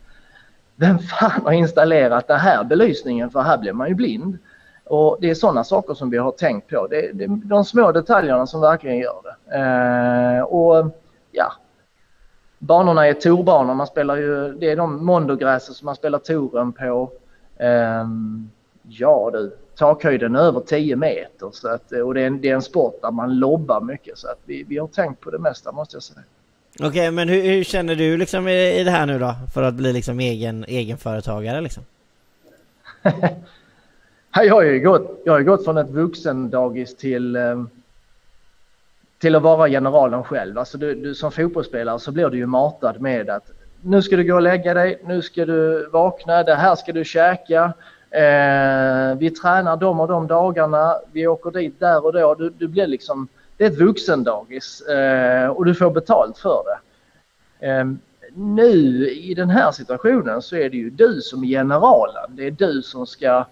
vem 0.76 1.00
fan 1.00 1.42
har 1.44 1.52
installerat 1.52 2.28
den 2.28 2.40
här 2.40 2.64
belysningen 2.64 3.30
för 3.30 3.42
här 3.42 3.58
blir 3.58 3.74
man 3.74 3.90
ju 3.90 3.96
blind. 3.96 4.38
Och 4.84 5.18
det 5.22 5.30
är 5.30 5.36
sådana 5.36 5.64
saker 5.64 5.94
som 5.94 6.10
vi 6.10 6.18
har 6.18 6.32
tänkt 6.32 6.70
på. 6.70 6.88
Det 6.88 7.10
är, 7.10 7.14
det 7.14 7.24
är 7.24 7.28
de 7.28 7.66
små 7.66 7.92
detaljerna 7.92 8.48
som 8.48 8.62
verkligen 8.62 8.98
gör 8.98 9.22
det. 9.24 9.58
Eh, 9.58 10.44
och 10.44 10.92
ja, 11.32 11.54
banorna 12.60 13.08
är 13.08 13.14
torbanor. 13.14 13.74
Man 13.74 13.88
spelar 13.88 14.16
ju, 14.16 14.54
det 14.54 14.72
är 14.72 14.76
de 14.76 15.06
mondogräser 15.06 15.74
som 15.74 15.86
man 15.86 15.96
spelar 15.96 16.20
touren 16.20 16.74
på. 16.74 17.12
Eh, 17.58 18.06
ja 18.84 19.30
du, 19.34 19.58
takhöjden 19.76 20.36
är 20.36 20.40
över 20.40 20.60
10 20.60 20.96
meter 20.96 21.50
så 21.52 21.70
att, 21.70 21.92
och 21.92 22.14
det 22.14 22.22
är, 22.22 22.28
en, 22.28 22.42
det 22.42 22.50
är 22.50 22.56
en 22.56 22.62
sport 22.62 23.02
där 23.02 23.12
man 23.12 23.40
lobbar 23.40 23.82
mycket 23.82 24.18
så 24.18 24.28
att 24.28 24.40
vi, 24.46 24.64
vi 24.64 24.78
har 24.78 24.88
tänkt 24.88 25.22
på 25.22 25.32
det 25.32 25.40
mesta 25.40 25.72
måste 25.72 25.96
jag 25.96 26.04
säga. 26.04 26.24
Okej, 26.80 26.88
okay, 26.90 27.12
men 27.12 27.30
hur, 27.30 27.42
hur, 27.42 27.64
känner 27.64 27.96
du 27.96 28.18
liksom 28.18 28.48
i, 28.48 28.80
i 28.80 28.84
det 28.84 28.92
här 28.92 29.06
nu 29.06 29.20
då? 29.20 29.36
För 29.54 29.64
att 29.64 29.74
bli 29.74 29.94
liksom 29.94 30.20
egen, 30.20 30.66
egenföretagare 30.68 31.62
liksom? 31.62 31.84
jag, 34.34 34.54
har 34.54 34.62
ju 34.64 34.80
gått, 34.80 35.22
jag 35.26 35.34
har 35.34 35.40
ju 35.40 35.46
gått 35.46 35.64
från 35.64 35.78
ett 35.78 35.90
vuxendagis 35.90 36.96
till, 36.96 37.36
eh, 37.36 37.64
till 39.20 39.36
att 39.36 39.42
vara 39.42 39.70
generalen 39.70 40.24
själv. 40.24 40.58
Alltså 40.58 40.78
du, 40.78 40.96
du, 40.96 41.16
som 41.16 41.32
fotbollsspelare 41.32 42.00
så 42.00 42.12
blir 42.12 42.30
du 42.30 42.38
ju 42.38 42.46
matad 42.46 43.02
med 43.02 43.30
att 43.30 43.52
nu 43.82 44.02
ska 44.02 44.18
du 44.18 44.24
gå 44.24 44.36
och 44.36 44.42
lägga 44.42 44.74
dig, 44.74 45.02
nu 45.06 45.22
ska 45.22 45.46
du 45.46 45.90
vakna, 45.90 46.44
det 46.44 46.56
här 46.56 46.76
ska 46.76 46.94
du 46.94 47.06
käka. 47.06 47.74
Eh, 48.10 49.18
vi 49.18 49.36
tränar 49.42 49.78
de 49.78 50.00
och 50.00 50.08
de 50.08 50.28
dagarna, 50.28 50.96
vi 51.12 51.28
åker 51.28 51.52
dit 51.52 51.80
där 51.80 52.06
och 52.06 52.14
då. 52.14 52.36
Du, 52.36 52.50
du 52.50 52.68
blir 52.68 52.88
liksom 52.88 53.28
det 53.58 53.66
är 53.66 53.72
ett 53.72 53.78
vuxendagis 53.78 54.82
eh, 54.82 55.48
och 55.48 55.66
du 55.66 55.76
får 55.76 55.92
betalt 55.92 56.38
för 56.38 56.64
det. 56.66 56.80
Ehm, 57.68 58.00
nu 58.34 59.10
i 59.10 59.34
den 59.34 59.50
här 59.50 59.72
situationen 59.72 60.42
så 60.42 60.56
är 60.56 60.70
det 60.70 60.78
ju 60.78 60.90
du 60.90 61.22
som 61.22 61.44
är 61.44 61.48
generalen. 61.48 62.36
Det 62.36 62.48
är 62.48 62.52
du 62.52 62.82
som 62.82 63.08
ska... 63.08 63.46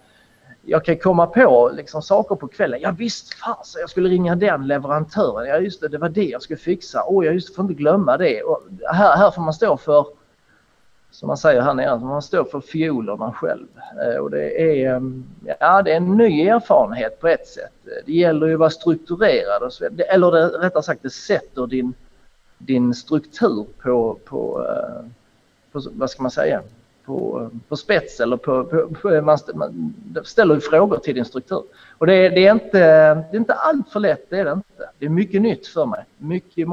Jag 0.66 0.84
kan 0.84 0.98
komma 0.98 1.26
på 1.26 1.70
liksom 1.74 2.02
saker 2.02 2.34
på 2.34 2.48
kvällen. 2.48 2.80
Ja 2.82 2.94
visst 2.98 3.34
fasen, 3.34 3.80
jag 3.80 3.90
skulle 3.90 4.08
ringa 4.08 4.34
den 4.34 4.66
leverantören. 4.66 5.48
Ja 5.48 5.58
just 5.58 5.80
det, 5.80 5.88
det 5.88 5.98
var 5.98 6.08
det 6.08 6.24
jag 6.24 6.42
skulle 6.42 6.58
fixa. 6.58 7.04
Åh, 7.06 7.20
oh, 7.20 7.24
jag 7.24 7.34
just 7.34 7.54
får 7.56 7.62
inte 7.62 7.74
glömma 7.74 8.16
det. 8.16 8.42
Och 8.42 8.62
här, 8.92 9.16
här 9.16 9.30
får 9.30 9.42
man 9.42 9.54
stå 9.54 9.76
för 9.76 10.06
som 11.14 11.26
man 11.26 11.36
säger 11.36 11.60
här 11.60 11.74
nere, 11.74 11.98
man 11.98 12.22
står 12.22 12.44
för 12.44 12.60
fiolerna 12.60 13.32
själv. 13.32 13.66
Eh, 14.02 14.16
och 14.16 14.30
det 14.30 14.62
är, 14.62 14.94
ehm, 14.94 15.24
ja, 15.60 15.82
det 15.82 15.92
är 15.92 15.96
en 15.96 16.16
ny 16.16 16.48
erfarenhet 16.48 17.20
på 17.20 17.28
ett 17.28 17.46
sätt. 17.46 17.72
Det 18.06 18.12
gäller 18.12 18.46
ju 18.46 18.52
att 18.52 18.58
vara 18.58 18.70
strukturerad 18.70 19.62
och 19.62 19.72
så, 19.72 19.84
eller 19.84 20.30
det, 20.30 20.46
rättare 20.46 20.82
sagt 20.82 21.02
det 21.02 21.10
sätter 21.10 21.66
din, 21.66 21.94
din 22.58 22.94
struktur 22.94 23.66
på, 23.82 24.18
på, 24.24 24.66
eh, 24.68 25.10
på, 25.72 25.82
vad 25.92 26.10
ska 26.10 26.22
man 26.22 26.30
säga, 26.30 26.62
på, 27.04 27.40
eh, 27.42 27.58
på 27.68 27.76
spets 27.76 28.20
eller 28.20 28.36
på, 28.36 28.64
på, 28.64 28.88
på 29.02 29.22
man, 29.22 29.38
man 29.54 29.94
ställer 30.24 30.60
frågor 30.60 30.98
till 30.98 31.14
din 31.14 31.24
struktur. 31.24 31.62
Och 31.98 32.06
det, 32.06 32.28
det, 32.28 32.46
är 32.46 32.52
inte, 32.52 32.78
det 33.14 33.36
är 33.36 33.36
inte 33.36 33.54
allt 33.54 33.88
för 33.88 34.00
lätt, 34.00 34.30
det 34.30 34.38
är 34.38 34.44
det 34.44 34.52
inte. 34.52 34.88
Det 34.98 35.06
är 35.06 35.10
mycket 35.10 35.42
nytt 35.42 35.66
för 35.66 35.86
mig. 35.86 36.04
Mycket, 36.18 36.68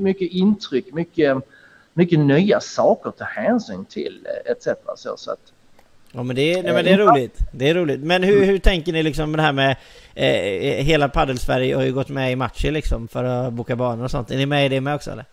mycket 0.00 0.32
intryck, 0.32 0.94
mycket 0.94 1.36
mycket 2.00 2.18
nya 2.18 2.60
saker 2.60 3.08
att 3.08 3.18
ta 3.18 3.24
hänsyn 3.24 3.84
till 3.84 4.26
etc. 4.44 4.68
Så, 4.96 5.16
så 5.16 5.30
att, 5.30 5.52
Ja 6.12 6.22
men 6.22 6.36
det 6.36 6.52
är, 6.52 6.62
nej, 6.62 6.72
men 6.72 6.84
det 6.84 6.90
är 6.90 6.98
roligt. 6.98 7.38
Det 7.52 7.68
är 7.68 7.74
roligt. 7.74 8.00
Men 8.00 8.22
hur, 8.22 8.44
hur 8.44 8.58
tänker 8.58 8.92
ni 8.92 9.02
liksom 9.02 9.32
det 9.32 9.42
här 9.42 9.52
med 9.52 9.76
eh, 10.14 10.84
hela 10.84 11.08
paddelsverige 11.08 11.76
har 11.76 11.82
ju 11.82 11.92
gått 11.92 12.08
med 12.08 12.32
i 12.32 12.36
matcher 12.36 12.70
liksom 12.70 13.08
för 13.08 13.24
att 13.24 13.52
boka 13.52 13.76
banor 13.76 14.04
och 14.04 14.10
sånt. 14.10 14.30
Är 14.30 14.36
ni 14.36 14.46
med 14.46 14.66
i 14.66 14.68
det 14.68 14.80
med 14.80 14.94
också 14.94 15.10
eller? 15.10 15.24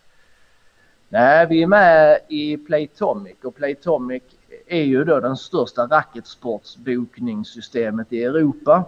Nej, 1.08 1.46
vi 1.46 1.62
är 1.62 1.66
med 1.66 2.18
i 2.28 2.56
Playtomic 2.56 3.36
och 3.44 3.56
Playtomic 3.56 4.22
är 4.66 4.82
ju 4.82 5.04
då 5.04 5.20
den 5.20 5.36
största 5.36 5.82
racketsportsbokningssystemet 5.82 8.12
i 8.12 8.24
Europa. 8.24 8.84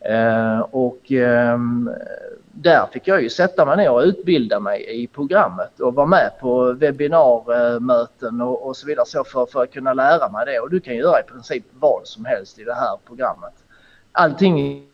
Eh, 0.00 0.60
och 0.60 1.12
eh, 1.12 1.58
där 2.52 2.86
fick 2.92 3.08
jag 3.08 3.22
ju 3.22 3.30
sätta 3.30 3.64
mig 3.64 3.76
ner 3.76 3.90
och 3.90 4.02
utbilda 4.02 4.60
mig 4.60 5.02
i 5.02 5.06
programmet 5.06 5.80
och 5.80 5.94
vara 5.94 6.06
med 6.06 6.30
på 6.40 6.72
webbinarmöten 6.72 8.40
och, 8.40 8.66
och 8.66 8.76
så 8.76 8.86
vidare 8.86 9.06
så 9.06 9.24
för, 9.24 9.46
för 9.46 9.62
att 9.62 9.72
kunna 9.72 9.94
lära 9.94 10.30
mig 10.30 10.46
det. 10.46 10.60
Och 10.60 10.70
du 10.70 10.80
kan 10.80 10.96
göra 10.96 11.20
i 11.20 11.22
princip 11.22 11.64
vad 11.72 12.06
som 12.06 12.24
helst 12.24 12.58
i 12.58 12.64
det 12.64 12.74
här 12.74 12.98
programmet. 13.06 13.54
Allting 14.12 14.86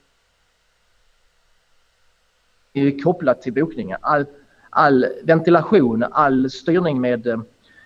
är 2.73 2.83
ju 2.83 3.01
kopplat 3.01 3.43
till 3.43 3.53
bokningen. 3.53 3.99
All, 4.01 4.27
all 4.71 5.07
ventilation, 5.23 6.05
all 6.13 6.51
styrning 6.51 7.01
med, 7.01 7.43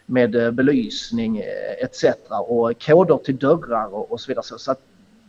med 0.07 0.55
belysning 0.55 1.39
eh, 1.39 1.85
etc. 1.85 2.05
och 2.29 2.83
koder 2.83 3.17
till 3.17 3.37
dörrar 3.37 3.95
och, 3.95 4.13
och 4.13 4.21
så 4.21 4.29
vidare. 4.29 4.45
Så, 4.45 4.59
så 4.59 4.73
att 4.73 4.81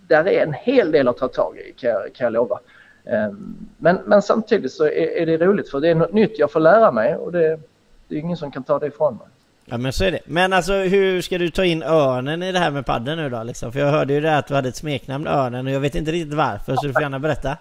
där 0.07 0.27
är 0.27 0.43
en 0.43 0.53
hel 0.53 0.91
del 0.91 1.07
att 1.07 1.17
ta 1.17 1.27
tag 1.27 1.57
i 1.57 1.73
kan 1.73 1.89
jag, 1.89 2.13
kan 2.13 2.25
jag 2.25 2.33
lova. 2.33 2.59
Ehm, 3.05 3.55
men, 3.77 3.99
men 4.05 4.21
samtidigt 4.21 4.71
så 4.71 4.85
är, 4.85 5.17
är, 5.17 5.25
det 5.25 5.37
roligt 5.37 5.69
för 5.69 5.79
det 5.79 5.89
är 5.89 5.95
något 5.95 6.13
nytt 6.13 6.39
jag 6.39 6.51
får 6.51 6.59
lära 6.59 6.91
mig 6.91 7.15
och 7.15 7.31
det, 7.31 7.59
det 8.07 8.15
är 8.15 8.19
ingen 8.19 8.37
som 8.37 8.51
kan 8.51 8.63
ta 8.63 8.79
det 8.79 8.87
ifrån 8.87 9.15
mig. 9.15 9.27
Ja 9.65 9.77
men 9.77 9.93
så 9.93 10.03
är 10.03 10.11
det. 10.11 10.19
Men 10.25 10.53
alltså 10.53 10.73
hur 10.73 11.21
ska 11.21 11.37
du 11.37 11.49
ta 11.49 11.65
in 11.65 11.83
örnen 11.83 12.43
i 12.43 12.51
det 12.51 12.59
här 12.59 12.71
med 12.71 12.85
padden 12.85 13.17
nu 13.17 13.29
då 13.29 13.43
liksom? 13.43 13.71
För 13.71 13.79
jag 13.79 13.91
hörde 13.91 14.13
ju 14.13 14.21
det 14.21 14.37
att 14.37 14.47
du 14.47 14.53
hade 14.53 14.69
ett 14.69 14.75
smeknamn 14.75 15.27
Örnen 15.27 15.67
och 15.67 15.73
jag 15.73 15.79
vet 15.79 15.95
inte 15.95 16.11
riktigt 16.11 16.33
varför 16.33 16.75
så 16.75 16.87
du 16.87 16.93
får 16.93 17.01
gärna 17.01 17.19
berätta. 17.19 17.57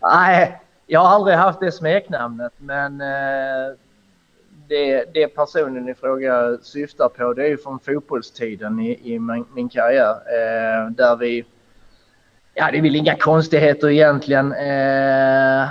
Nej, 0.00 0.60
jag 0.86 1.00
har 1.00 1.08
aldrig 1.08 1.36
haft 1.36 1.60
det 1.60 1.72
smeknamnet 1.72 2.52
men 2.58 3.00
eh, 3.00 3.76
det, 4.68 5.04
det 5.14 5.28
personen 5.28 5.88
i 5.88 5.94
fråga 5.94 6.58
syftar 6.62 7.08
på 7.08 7.32
det 7.32 7.42
är 7.42 7.48
ju 7.48 7.58
från 7.58 7.78
fotbollstiden 7.78 8.80
i, 8.80 9.14
i 9.14 9.18
min, 9.18 9.44
min 9.54 9.68
karriär 9.68 10.10
eh, 10.10 10.90
där 10.90 11.16
vi 11.16 11.44
ja, 12.56 12.70
det 12.70 12.78
är 12.78 12.82
väl 12.82 12.96
inga 12.96 13.16
konstigheter 13.16 13.88
egentligen. 13.88 14.52
Eh, 14.52 15.68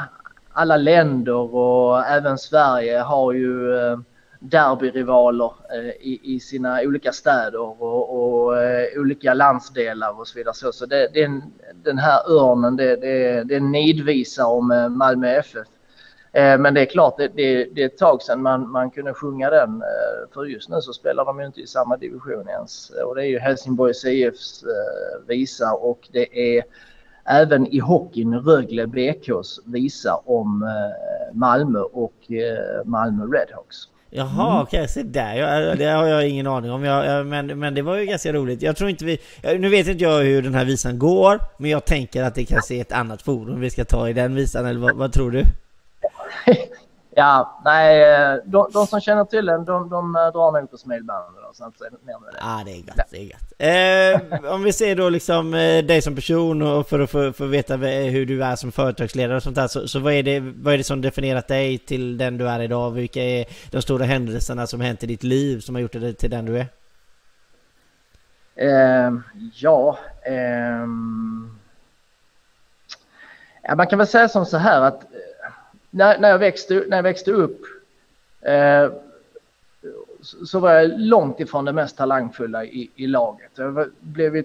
alla 0.53 0.77
länder 0.77 1.55
och 1.55 2.05
även 2.05 2.37
Sverige 2.37 2.99
har 2.99 3.33
ju 3.33 3.75
eh, 3.77 3.97
derbyrivaler 4.39 5.51
eh, 5.73 5.89
i, 5.89 6.19
i, 6.23 6.39
sina 6.39 6.81
olika 6.81 7.11
städer 7.11 7.59
och, 7.59 8.43
och 8.43 8.61
eh, 8.61 8.99
olika 8.99 9.33
landsdelar 9.33 10.19
och 10.19 10.27
så 10.27 10.37
vidare. 10.37 10.53
Så, 10.53 10.71
så 10.71 10.85
det, 10.85 11.07
det, 11.13 11.41
den 11.83 11.97
här 11.97 12.31
örnen, 12.31 12.75
det, 12.75 12.95
det, 12.95 13.43
det 13.43 13.59
nidvisar 13.59 14.45
om 14.45 14.71
eh, 14.71 14.89
Malmö 14.89 15.27
FF. 15.27 15.67
Eh, 16.35 16.57
men 16.57 16.73
det 16.73 16.81
är 16.81 16.85
klart, 16.85 17.17
det, 17.17 17.27
det, 17.27 17.65
det 17.75 17.81
är 17.81 17.85
ett 17.85 17.97
tag 17.97 18.21
sedan 18.21 18.41
man, 18.41 18.71
man 18.71 18.91
kunde 18.91 19.13
sjunga 19.13 19.49
den. 19.49 19.83
För 20.33 20.45
just 20.45 20.69
nu 20.69 20.81
så 20.81 20.93
spelar 20.93 21.25
de 21.25 21.39
ju 21.39 21.45
inte 21.45 21.61
i 21.61 21.67
samma 21.67 21.97
division 21.97 22.49
ens. 22.49 22.91
Och 23.05 23.15
det 23.15 23.21
är 23.21 23.27
ju 23.27 23.39
Helsingborgs 23.39 24.05
IFs 24.05 24.63
visa 25.27 25.73
och 25.73 26.09
det 26.11 26.57
är 26.57 26.63
även 27.25 27.67
i 27.67 27.79
hockeyn 27.79 28.39
Rögle 28.39 28.87
BKs 28.87 29.59
visa 29.65 30.15
om 30.15 30.69
Malmö 31.33 31.79
och 31.79 32.15
Malmö 32.85 33.23
Redhawks. 33.23 33.77
Jaha 34.09 34.51
mm. 34.51 34.61
okej, 34.61 34.79
okay, 34.81 34.87
se 34.87 35.03
där. 35.03 35.35
Jag, 35.35 35.77
det 35.77 35.85
har 35.85 36.07
jag 36.07 36.27
ingen 36.27 36.47
aning 36.47 36.71
om. 36.71 36.83
Jag, 36.83 37.05
jag, 37.05 37.25
men, 37.25 37.59
men 37.59 37.75
det 37.75 37.81
var 37.81 37.97
ju 37.97 38.05
ganska 38.05 38.33
roligt. 38.33 38.61
Jag 38.61 38.75
tror 38.75 38.89
inte 38.89 39.05
vi... 39.05 39.19
Nu 39.43 39.69
vet 39.69 39.87
inte 39.87 40.03
jag 40.03 40.23
hur 40.23 40.41
den 40.41 40.53
här 40.53 40.65
visan 40.65 40.99
går, 40.99 41.39
men 41.57 41.71
jag 41.71 41.85
tänker 41.85 42.23
att 42.23 42.35
det 42.35 42.45
kanske 42.45 42.75
är 42.75 42.81
ett 42.81 42.91
annat 42.91 43.21
forum 43.21 43.59
vi 43.59 43.69
ska 43.69 43.85
ta 43.85 44.09
i 44.09 44.13
den 44.13 44.35
visan, 44.35 44.65
eller 44.65 44.79
vad, 44.79 44.95
vad 44.95 45.13
tror 45.13 45.31
du? 45.31 45.43
Ja, 47.17 47.61
nej, 47.65 48.01
eh, 48.03 48.37
de, 48.45 48.69
de, 48.73 48.87
som 48.87 49.01
känner 49.01 49.25
till 49.25 49.45
den, 49.45 49.65
de, 49.65 49.89
de 49.89 50.15
eh, 50.15 50.21
drar 50.21 50.59
nog 50.59 50.71
på 50.71 50.77
smilbanden 50.77 51.43
så 51.53 51.63
är 51.63 51.89
det 51.89 51.97
mer 52.05 52.19
med 52.19 52.33
det. 52.33 52.37
Ja, 52.39 52.59
ah, 52.59 52.63
det 52.63 52.71
är 52.71 52.81
gott, 52.81 53.11
det 53.11 53.17
är 53.17 53.25
gott. 53.25 54.43
Eh, 54.43 54.53
om 54.53 54.63
vi 54.63 54.73
ser 54.73 54.95
då 54.95 55.09
liksom 55.09 55.53
eh, 55.53 55.85
dig 55.85 56.01
som 56.01 56.15
person 56.15 56.61
och 56.61 56.89
för 56.89 56.99
att 56.99 57.09
få, 57.09 57.33
få 57.33 57.45
veta 57.45 57.75
hur 57.75 58.25
du 58.25 58.43
är 58.43 58.55
som 58.55 58.71
företagsledare 58.71 59.37
och 59.37 59.43
sånt 59.43 59.55
där, 59.55 59.67
så, 59.67 59.87
så 59.87 59.99
vad, 59.99 60.13
är 60.13 60.23
det, 60.23 60.39
vad 60.39 60.73
är 60.73 60.77
det 60.77 60.83
som 60.83 61.01
definierat 61.01 61.47
dig 61.47 61.77
till 61.77 62.17
den 62.17 62.37
du 62.37 62.49
är 62.49 62.59
idag? 62.59 62.91
Vilka 62.91 63.23
är 63.23 63.45
de 63.71 63.81
stora 63.81 64.05
händelserna 64.05 64.67
som 64.67 64.81
hänt 64.81 65.03
i 65.03 65.07
ditt 65.07 65.23
liv 65.23 65.59
som 65.59 65.75
har 65.75 65.81
gjort 65.81 65.91
dig 65.91 66.13
till 66.13 66.29
den 66.29 66.45
du 66.45 66.57
är? 66.57 66.67
Eh, 68.55 69.13
ja, 69.53 69.97
eh, 70.25 70.85
ja, 73.63 73.75
man 73.75 73.87
kan 73.87 73.99
väl 73.99 74.07
säga 74.07 74.29
som 74.29 74.45
så 74.45 74.57
här 74.57 74.81
att 74.81 75.05
när, 75.95 76.19
när, 76.19 76.29
jag, 76.29 76.39
växte, 76.39 76.83
när 76.87 76.97
jag 76.97 77.03
växte 77.03 77.31
upp 77.31 77.61
eh, 78.41 78.89
så 80.45 80.59
var 80.59 80.71
jag 80.71 80.99
långt 80.99 81.39
ifrån 81.39 81.65
det 81.65 81.73
mest 81.73 81.97
talangfulla 81.97 82.65
i, 82.65 82.91
i 82.95 83.07
laget. 83.07 83.51
Jag 83.55 83.89
blev 83.99 84.43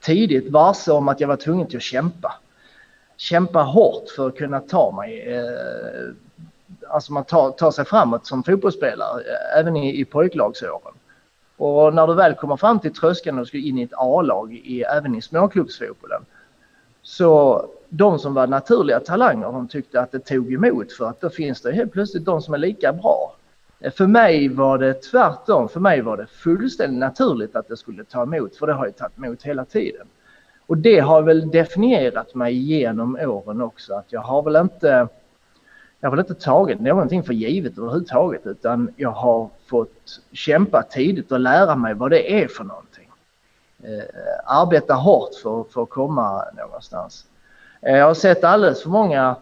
tidigt 0.00 0.50
varse 0.50 0.92
om 0.92 1.08
att 1.08 1.20
jag 1.20 1.28
var 1.28 1.36
tvungen 1.36 1.66
till 1.66 1.76
att 1.76 1.82
kämpa. 1.82 2.34
Kämpa 3.16 3.62
hårt 3.62 4.08
för 4.16 4.28
att 4.28 4.36
kunna 4.36 4.60
ta 4.60 4.92
mig, 4.92 5.34
eh, 5.34 6.14
alltså 6.88 7.12
man 7.12 7.24
tar, 7.24 7.50
tar 7.50 7.70
sig 7.70 7.84
framåt 7.84 8.26
som 8.26 8.42
fotbollsspelare, 8.42 9.20
eh, 9.20 9.58
även 9.58 9.76
i, 9.76 10.00
i 10.00 10.04
pojklagsåren. 10.04 10.94
Och 11.56 11.94
när 11.94 12.06
du 12.06 12.14
väl 12.14 12.34
kommer 12.34 12.56
fram 12.56 12.80
till 12.80 12.94
tröskeln 12.94 13.38
och 13.38 13.48
ska 13.48 13.58
in 13.58 13.78
i 13.78 13.82
ett 13.82 13.94
A-lag, 13.96 14.54
i, 14.54 14.82
även 14.82 15.14
i 15.14 15.22
småklubbsfotbollen, 15.22 16.24
så 17.02 17.66
de 17.94 18.18
som 18.18 18.34
var 18.34 18.46
naturliga 18.46 19.00
talanger 19.00 19.52
de 19.52 19.68
tyckte 19.68 20.00
att 20.00 20.12
det 20.12 20.18
tog 20.18 20.52
emot 20.52 20.92
för 20.92 21.08
att 21.08 21.20
då 21.20 21.30
finns 21.30 21.60
det 21.60 21.72
helt 21.72 21.92
plötsligt 21.92 22.24
de 22.24 22.42
som 22.42 22.54
är 22.54 22.58
lika 22.58 22.92
bra. 22.92 23.36
Eh, 23.80 23.92
för 23.92 24.06
mig 24.06 24.48
var 24.48 24.78
det 24.78 24.94
tvärtom. 24.94 25.68
För 25.68 25.80
mig 25.80 26.00
var 26.00 26.16
det 26.16 26.26
fullständigt 26.26 26.98
naturligt 26.98 27.56
att 27.56 27.68
det 27.68 27.76
skulle 27.76 28.04
ta 28.04 28.22
emot 28.22 28.56
för 28.56 28.66
det 28.66 28.72
har 28.72 28.86
ju 28.86 28.92
tagit 28.92 29.18
emot 29.18 29.42
hela 29.42 29.64
tiden. 29.64 30.06
Och 30.66 30.78
det 30.78 31.00
har 31.00 31.22
väl 31.22 31.50
definierat 31.50 32.34
mig 32.34 32.54
genom 32.54 33.16
åren 33.16 33.60
också 33.60 33.94
att 33.94 34.12
jag 34.12 34.20
har 34.20 34.42
väl 34.42 34.56
inte 34.56 35.08
jag 36.00 36.10
har 36.10 36.16
väl 36.16 36.26
inte 36.30 36.44
tagit 36.44 36.80
någonting 36.80 37.22
för 37.22 37.32
givet 37.32 37.78
överhuvudtaget 37.78 38.46
utan 38.46 38.90
jag 38.96 39.10
har 39.10 39.48
fått 39.66 40.20
kämpa 40.32 40.82
tidigt 40.82 41.32
och 41.32 41.40
lära 41.40 41.76
mig 41.76 41.94
vad 41.94 42.10
det 42.10 42.42
är 42.42 42.48
för 42.48 42.64
någonting. 42.64 43.10
Eh, 43.82 44.04
arbeta 44.44 44.94
hårt 44.94 45.34
för, 45.42 45.64
för 45.72 45.82
att 45.82 45.90
komma 45.90 46.44
någonstans. 46.56 47.26
Eh, 47.82 47.96
jag 47.96 48.06
har 48.06 48.14
sett 48.14 48.44
alldeles 48.44 48.82
för 48.82 48.90
många, 48.90 49.36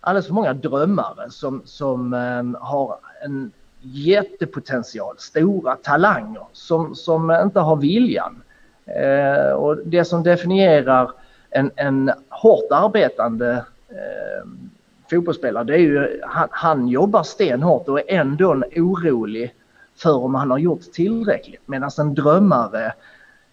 alldeles 0.00 0.26
för 0.26 0.34
många 0.34 0.52
drömmare 0.52 1.30
som, 1.30 1.62
som 1.64 2.14
ehm, 2.14 2.56
har 2.60 2.96
en 3.24 3.52
jättepotential, 3.80 5.14
stora 5.18 5.76
talanger 5.76 6.46
som, 6.52 6.94
som 6.94 7.30
inte 7.30 7.60
har 7.60 7.76
viljan. 7.76 8.42
Eh, 8.86 9.52
och 9.52 9.76
det 9.84 10.04
som 10.04 10.22
definierar 10.22 11.10
en, 11.50 11.70
en 11.76 12.12
hårt 12.28 12.68
arbetande 12.70 13.64
ehm, 13.88 14.70
fotbollsspelare 15.10 15.64
det 15.64 15.74
är 15.74 15.78
ju 15.78 16.20
han, 16.22 16.48
han 16.50 16.88
jobbar 16.88 17.22
stenhårt 17.22 17.88
och 17.88 18.00
är 18.00 18.04
ändå 18.08 18.62
orolig 18.76 19.54
för 19.96 20.16
om 20.16 20.34
han 20.34 20.50
har 20.50 20.58
gjort 20.58 20.92
tillräckligt. 20.92 21.68
Medan 21.68 21.90
en 21.98 22.14
drömmare 22.14 22.92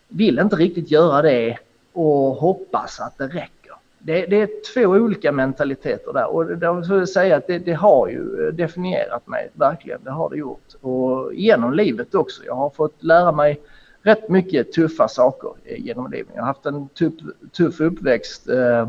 vill 0.07 0.39
inte 0.39 0.55
riktigt 0.55 0.91
göra 0.91 1.21
det 1.21 1.57
och 1.93 2.35
hoppas 2.35 2.99
att 2.99 3.17
det 3.17 3.27
räcker. 3.27 3.58
Det, 4.01 4.25
det, 4.25 4.41
är 4.41 4.49
två 4.73 4.89
olika 4.89 5.31
mentaliteter 5.31 6.13
där 6.13 6.27
och 6.27 6.45
det 6.45 6.95
vill 6.95 7.07
säga 7.07 7.35
att 7.35 7.47
det, 7.47 7.59
det, 7.59 7.73
har 7.73 8.07
ju 8.07 8.47
eh, 8.47 8.53
definierat 8.53 9.27
mig, 9.27 9.49
verkligen. 9.53 10.03
Det 10.03 10.11
har 10.11 10.29
det 10.29 10.37
gjort. 10.37 10.75
Och 10.81 11.33
genom 11.33 11.73
livet 11.73 12.15
också. 12.15 12.43
Jag 12.45 12.55
har 12.55 12.69
fått 12.69 13.03
lära 13.03 13.31
mig 13.31 13.59
rätt 14.01 14.29
mycket 14.29 14.71
tuffa 14.73 15.07
saker 15.07 15.49
eh, 15.65 15.85
genom 15.85 16.11
livet. 16.11 16.31
Jag 16.35 16.41
har 16.41 16.47
haft 16.47 16.65
en 16.65 16.89
tuff, 16.89 17.13
tuff 17.51 17.81
uppväxt 17.81 18.49
eh, 18.49 18.79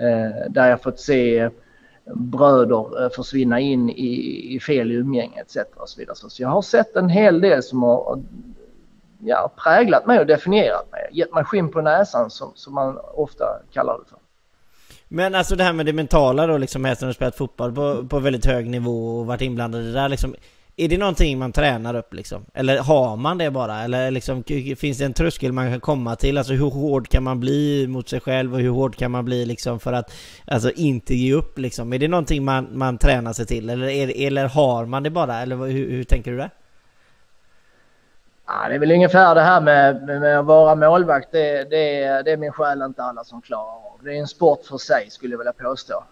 eh, 0.00 0.50
där 0.50 0.70
jag 0.70 0.82
fått 0.82 1.00
se 1.00 1.50
bröder 2.14 3.04
eh, 3.04 3.10
försvinna 3.10 3.60
in 3.60 3.90
i, 3.90 4.54
i 4.54 4.60
fel 4.60 4.92
umgänge 4.92 5.40
etc. 5.40 5.56
Och 5.76 5.88
så, 5.88 6.00
vidare. 6.00 6.16
så 6.16 6.42
jag 6.42 6.48
har 6.48 6.62
sett 6.62 6.96
en 6.96 7.08
hel 7.08 7.40
del 7.40 7.62
som 7.62 7.82
har 7.82 8.22
ja, 9.18 9.52
präglat 9.56 10.06
mig 10.06 10.20
och 10.20 10.26
definierat 10.26 10.92
mig. 10.92 11.08
Gett 11.12 11.34
mig 11.34 11.44
skinn 11.44 11.70
på 11.70 11.80
näsan 11.80 12.30
som, 12.30 12.52
som 12.54 12.74
man 12.74 12.98
ofta 13.14 13.44
kallar 13.72 13.98
det 13.98 14.04
för. 14.10 14.19
Men 15.12 15.34
alltså 15.34 15.56
det 15.56 15.64
här 15.64 15.72
med 15.72 15.86
det 15.86 15.92
mentala 15.92 16.46
då 16.46 16.58
liksom, 16.58 16.84
hästen 16.84 17.06
har 17.06 17.10
du 17.10 17.14
spelat 17.14 17.36
fotboll 17.36 17.74
på, 17.74 18.06
på 18.08 18.18
väldigt 18.18 18.46
hög 18.46 18.66
nivå 18.66 19.18
och 19.18 19.26
varit 19.26 19.40
inblandad 19.40 19.82
i 19.82 19.84
det 19.84 19.92
där 19.92 20.08
liksom. 20.08 20.34
Är 20.76 20.88
det 20.88 20.98
någonting 20.98 21.38
man 21.38 21.52
tränar 21.52 21.94
upp 21.94 22.14
liksom? 22.14 22.44
Eller 22.54 22.78
har 22.78 23.16
man 23.16 23.38
det 23.38 23.50
bara? 23.50 23.82
Eller 23.82 24.10
liksom, 24.10 24.44
finns 24.76 24.98
det 24.98 25.04
en 25.04 25.12
tröskel 25.12 25.52
man 25.52 25.70
kan 25.70 25.80
komma 25.80 26.16
till? 26.16 26.38
Alltså 26.38 26.52
hur 26.52 26.70
hård 26.70 27.08
kan 27.08 27.22
man 27.22 27.40
bli 27.40 27.86
mot 27.86 28.08
sig 28.08 28.20
själv 28.20 28.54
och 28.54 28.60
hur 28.60 28.70
hård 28.70 28.96
kan 28.96 29.10
man 29.10 29.24
bli 29.24 29.46
liksom 29.46 29.80
för 29.80 29.92
att 29.92 30.12
alltså, 30.46 30.70
inte 30.70 31.14
ge 31.14 31.32
upp 31.32 31.58
liksom? 31.58 31.92
Är 31.92 31.98
det 31.98 32.08
någonting 32.08 32.44
man, 32.44 32.78
man 32.78 32.98
tränar 32.98 33.32
sig 33.32 33.46
till? 33.46 33.70
Eller, 33.70 33.86
är, 33.88 34.26
eller 34.26 34.48
har 34.48 34.86
man 34.86 35.02
det 35.02 35.10
bara? 35.10 35.42
Eller 35.42 35.56
hur, 35.56 35.90
hur 35.90 36.04
tänker 36.04 36.30
du 36.30 36.36
där? 36.36 36.50
Ja, 38.52 38.68
det 38.68 38.74
är 38.74 38.78
väl 38.78 38.92
ungefär 38.92 39.34
det 39.34 39.40
här 39.40 39.60
med, 39.60 40.02
med, 40.06 40.20
med 40.20 40.38
att 40.38 40.44
vara 40.44 40.74
målvakt. 40.74 41.28
Det, 41.32 41.70
det, 41.70 42.22
det 42.24 42.32
är 42.32 42.36
min 42.36 42.52
själ 42.52 42.82
inte 42.82 43.02
alla 43.02 43.24
som 43.24 43.42
klarar 43.42 43.62
av. 43.62 44.00
Det 44.02 44.10
är 44.10 44.20
en 44.20 44.26
sport 44.26 44.64
för 44.64 44.78
sig 44.78 45.10
skulle 45.10 45.32
jag 45.32 45.38
vilja 45.38 45.52
påstå. 45.52 46.04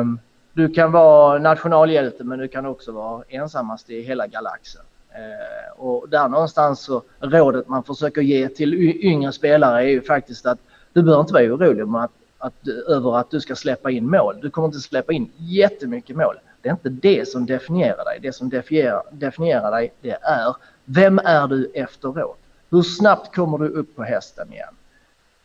Um, 0.00 0.20
du 0.52 0.68
kan 0.68 0.92
vara 0.92 1.38
nationalhjälte 1.38 2.24
men 2.24 2.38
du 2.38 2.48
kan 2.48 2.66
också 2.66 2.92
vara 2.92 3.22
ensammast 3.28 3.90
i 3.90 4.02
hela 4.02 4.26
galaxen. 4.26 4.82
Uh, 5.10 5.80
och 5.80 6.08
där 6.08 6.28
någonstans 6.28 6.80
så 6.80 7.02
rådet 7.20 7.68
man 7.68 7.82
försöker 7.82 8.20
ge 8.20 8.48
till 8.48 8.74
yngre 9.04 9.32
spelare 9.32 9.82
är 9.82 9.88
ju 9.88 10.02
faktiskt 10.02 10.46
att 10.46 10.58
du 10.92 11.02
behöver 11.02 11.20
inte 11.20 11.34
vara 11.34 11.44
orolig 11.44 11.84
om 11.84 11.94
att, 11.94 12.12
att, 12.38 12.68
över 12.88 13.18
att 13.18 13.30
du 13.30 13.40
ska 13.40 13.54
släppa 13.54 13.90
in 13.90 14.10
mål. 14.10 14.38
Du 14.42 14.50
kommer 14.50 14.68
inte 14.68 14.80
släppa 14.80 15.12
in 15.12 15.30
jättemycket 15.36 16.16
mål. 16.16 16.34
Det 16.62 16.68
är 16.68 16.72
inte 16.72 16.88
det 16.88 17.28
som 17.28 17.46
definierar 17.46 18.04
dig. 18.04 18.18
Det 18.22 18.32
som 18.32 18.48
definierar, 18.48 19.02
definierar 19.12 19.70
dig 19.70 19.92
det 20.00 20.18
är 20.22 20.54
vem 20.88 21.18
är 21.18 21.48
du 21.48 21.70
efteråt? 21.74 22.38
Hur 22.70 22.82
snabbt 22.82 23.34
kommer 23.34 23.58
du 23.58 23.68
upp 23.68 23.96
på 23.96 24.02
hästen 24.02 24.52
igen? 24.52 24.74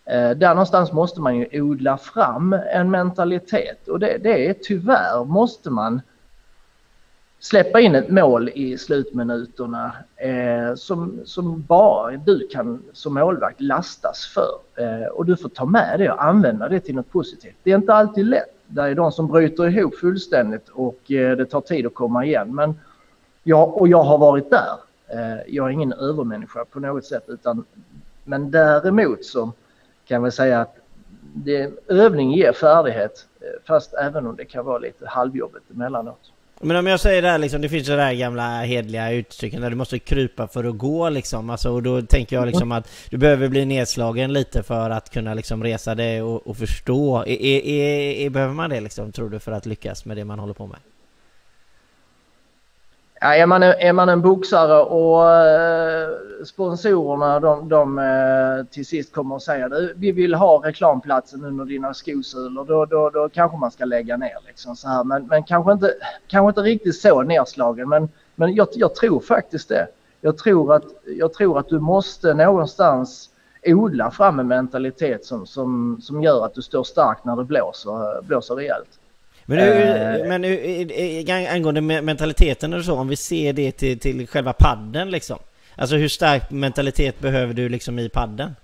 Eh, 0.05 0.37
där 0.37 0.49
någonstans 0.49 0.91
måste 0.91 1.21
man 1.21 1.35
ju 1.35 1.61
odla 1.61 1.97
fram 1.97 2.53
en 2.53 2.91
mentalitet 2.91 3.87
och 3.87 3.99
det, 3.99 4.17
det 4.23 4.47
är 4.47 4.53
tyvärr 4.53 5.25
måste 5.25 5.69
man 5.69 6.01
släppa 7.43 7.79
in 7.79 7.95
ett 7.95 8.09
mål 8.09 8.49
i 8.49 8.77
slutminuterna 8.77 9.91
eh, 10.15 10.75
som, 10.75 11.19
som 11.25 11.61
bara 11.61 12.17
du 12.17 12.47
kan 12.47 12.83
som 12.93 13.13
målvakt 13.13 13.61
lastas 13.61 14.25
för. 14.25 14.83
Eh, 14.83 15.07
och 15.07 15.25
du 15.25 15.37
får 15.37 15.49
ta 15.49 15.65
med 15.65 15.99
det 15.99 16.11
och 16.11 16.23
använda 16.23 16.69
det 16.69 16.79
till 16.79 16.95
något 16.95 17.11
positivt. 17.11 17.55
Det 17.63 17.71
är 17.71 17.75
inte 17.75 17.93
alltid 17.93 18.25
lätt. 18.25 18.55
Det 18.67 18.81
är 18.81 18.95
de 18.95 19.11
som 19.11 19.27
bryter 19.27 19.67
ihop 19.67 19.95
fullständigt 19.95 20.69
och 20.69 21.11
eh, 21.11 21.37
det 21.37 21.45
tar 21.45 21.61
tid 21.61 21.85
att 21.85 21.93
komma 21.93 22.25
igen. 22.25 22.55
Men 22.55 22.79
jag, 23.43 23.81
och 23.81 23.87
jag 23.87 24.03
har 24.03 24.17
varit 24.17 24.49
där. 24.49 24.75
Eh, 25.07 25.37
jag 25.47 25.67
är 25.67 25.69
ingen 25.69 25.93
övermänniska 25.93 26.65
på 26.65 26.79
något 26.79 27.05
sätt 27.05 27.23
utan 27.27 27.65
men 28.23 28.51
däremot 28.51 29.25
så 29.25 29.51
kan 30.07 30.23
vi 30.23 30.31
säga 30.31 30.61
att 30.61 30.75
det, 31.35 31.71
övning 31.87 32.33
ger 32.33 32.53
färdighet 32.53 33.27
eh, 33.41 33.47
fast 33.67 33.93
även 33.93 34.27
om 34.27 34.35
det 34.35 34.45
kan 34.45 34.65
vara 34.65 34.77
lite 34.77 35.07
halvjobbigt 35.07 35.71
emellanåt. 35.71 36.31
Men 36.61 36.77
om 36.77 36.87
jag 36.87 36.99
säger 36.99 37.21
det 37.21 37.27
här 37.27 37.37
liksom, 37.37 37.61
det 37.61 37.69
finns 37.69 37.89
ju 37.89 37.95
det 37.95 38.01
här 38.01 38.13
gamla 38.13 38.61
hedliga 38.61 39.11
uttrycken 39.11 39.61
där 39.61 39.69
du 39.69 39.75
måste 39.75 39.99
krypa 39.99 40.47
för 40.47 40.63
att 40.63 40.77
gå 40.77 41.09
liksom. 41.09 41.49
Alltså, 41.49 41.71
och 41.71 41.83
då 41.83 42.01
tänker 42.01 42.35
jag 42.35 42.47
liksom 42.47 42.71
att 42.71 42.89
du 43.09 43.17
behöver 43.17 43.47
bli 43.47 43.65
nedslagen 43.65 44.33
lite 44.33 44.63
för 44.63 44.89
att 44.89 45.09
kunna 45.09 45.33
liksom 45.33 45.63
resa 45.63 45.95
dig 45.95 46.21
och, 46.21 46.47
och 46.47 46.57
förstå. 46.57 47.23
E, 47.27 47.33
e, 47.33 47.61
e, 47.65 48.25
e 48.25 48.29
behöver 48.29 48.53
man 48.53 48.69
det 48.69 48.81
liksom, 48.81 49.11
tror 49.11 49.29
du, 49.29 49.39
för 49.39 49.51
att 49.51 49.65
lyckas 49.65 50.05
med 50.05 50.17
det 50.17 50.25
man 50.25 50.39
håller 50.39 50.53
på 50.53 50.67
med? 50.67 50.77
Ja, 53.23 53.35
är, 53.35 53.45
man, 53.45 53.63
är 53.63 53.93
man 53.93 54.09
en 54.09 54.21
boxare 54.21 54.83
och 54.83 55.31
eh, 55.31 56.09
sponsorerna 56.45 57.39
de, 57.39 57.69
de 57.69 57.99
eh, 57.99 58.65
till 58.71 58.85
sist 58.85 59.13
kommer 59.13 59.35
att 59.35 59.41
säga 59.41 59.69
vi 59.95 60.11
vill 60.11 60.33
ha 60.33 60.61
reklamplatsen 60.67 61.45
under 61.45 61.65
dina 61.65 61.93
skosulor 61.93 62.65
då, 62.65 62.85
då, 62.85 63.09
då 63.09 63.29
kanske 63.29 63.57
man 63.57 63.71
ska 63.71 63.85
lägga 63.85 64.17
ner. 64.17 64.37
Liksom 64.47 64.75
så 64.75 64.87
här. 64.87 65.03
Men, 65.03 65.27
men 65.27 65.43
kanske, 65.43 65.71
inte, 65.71 65.93
kanske 66.27 66.49
inte 66.49 66.61
riktigt 66.61 66.95
så 66.95 67.21
nedslagen 67.21 67.89
men, 67.89 68.09
men 68.35 68.55
jag, 68.55 68.67
jag 68.73 68.95
tror 68.95 69.19
faktiskt 69.19 69.69
det. 69.69 69.87
Jag 70.21 70.37
tror, 70.37 70.73
att, 70.73 70.85
jag 71.17 71.33
tror 71.33 71.59
att 71.59 71.69
du 71.69 71.79
måste 71.79 72.33
någonstans 72.33 73.29
odla 73.65 74.11
fram 74.11 74.39
en 74.39 74.47
mentalitet 74.47 75.25
som, 75.25 75.45
som, 75.45 76.01
som 76.01 76.23
gör 76.23 76.45
att 76.45 76.53
du 76.53 76.61
står 76.61 76.83
stark 76.83 77.17
när 77.23 77.35
det 77.35 77.43
blåser, 77.43 78.21
blåser 78.21 78.55
rejält. 78.55 78.99
Men, 79.45 79.59
uh, 79.59 80.27
men 80.27 80.45
uh, 80.45 81.53
angående 81.53 81.81
mentaliteten 81.81 82.73
eller 82.73 82.83
så, 82.83 82.95
om 82.95 83.07
vi 83.07 83.15
ser 83.15 83.53
det 83.53 83.71
till, 83.71 83.99
till 83.99 84.27
själva 84.27 84.53
padden 84.53 85.11
liksom. 85.11 85.37
Alltså 85.75 85.95
hur 85.95 86.07
stark 86.07 86.51
mentalitet 86.51 87.19
behöver 87.19 87.53
du 87.53 87.69
liksom 87.69 87.99
i 87.99 88.09
padden? 88.09 88.55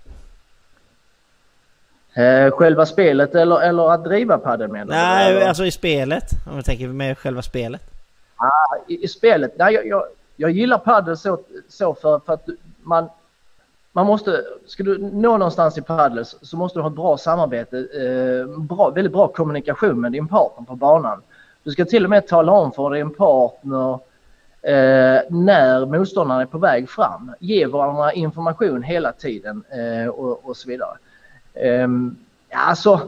Uh, 2.18 2.50
själva 2.50 2.86
spelet 2.86 3.34
eller, 3.34 3.60
eller 3.60 3.90
att 3.90 4.04
driva 4.04 4.38
padden 4.38 4.72
menar 4.72 4.86
Nej, 4.86 5.34
du, 5.34 5.42
alltså 5.42 5.66
i 5.66 5.70
spelet. 5.70 6.24
Om 6.50 6.56
vi 6.56 6.62
tänker 6.62 6.88
med 6.88 7.18
själva 7.18 7.42
spelet. 7.42 7.80
Ah, 8.36 8.76
i, 8.88 9.04
i 9.04 9.08
spelet? 9.08 9.52
Nej, 9.58 9.74
jag, 9.74 9.86
jag, 9.86 10.04
jag 10.36 10.50
gillar 10.50 10.78
padel 10.78 11.16
så, 11.16 11.40
så 11.68 11.94
för, 11.94 12.20
för 12.26 12.32
att 12.32 12.46
man, 12.82 13.08
man 13.92 14.06
måste, 14.06 14.44
ska 14.66 14.82
du 14.82 14.98
nå 14.98 15.36
någonstans 15.36 15.78
i 15.78 15.82
padel 15.82 16.24
så 16.24 16.56
måste 16.56 16.78
du 16.78 16.82
ha 16.82 16.88
ett 16.88 16.96
bra 16.96 17.16
samarbete, 17.16 17.78
eh, 17.78 18.60
bra, 18.60 18.90
väldigt 18.90 19.12
bra 19.12 19.28
kommunikation 19.28 20.00
med 20.00 20.12
din 20.12 20.28
partner 20.28 20.66
på 20.66 20.76
banan. 20.76 21.22
Du 21.62 21.70
ska 21.70 21.84
till 21.84 22.04
och 22.04 22.10
med 22.10 22.26
tala 22.26 22.52
om 22.52 22.72
för 22.72 22.90
din 22.90 23.14
partner 23.14 23.92
eh, 24.62 25.20
när 25.30 25.86
motståndaren 25.86 26.40
är 26.40 26.46
på 26.46 26.58
väg 26.58 26.90
fram. 26.90 27.32
Ge 27.40 27.66
varandra 27.66 28.12
information 28.12 28.82
hela 28.82 29.12
tiden 29.12 29.64
eh, 29.70 30.08
och, 30.08 30.48
och, 30.48 30.56
så 30.56 30.68
vidare. 30.68 30.96
Eh, 31.54 31.88
alltså, 32.52 33.00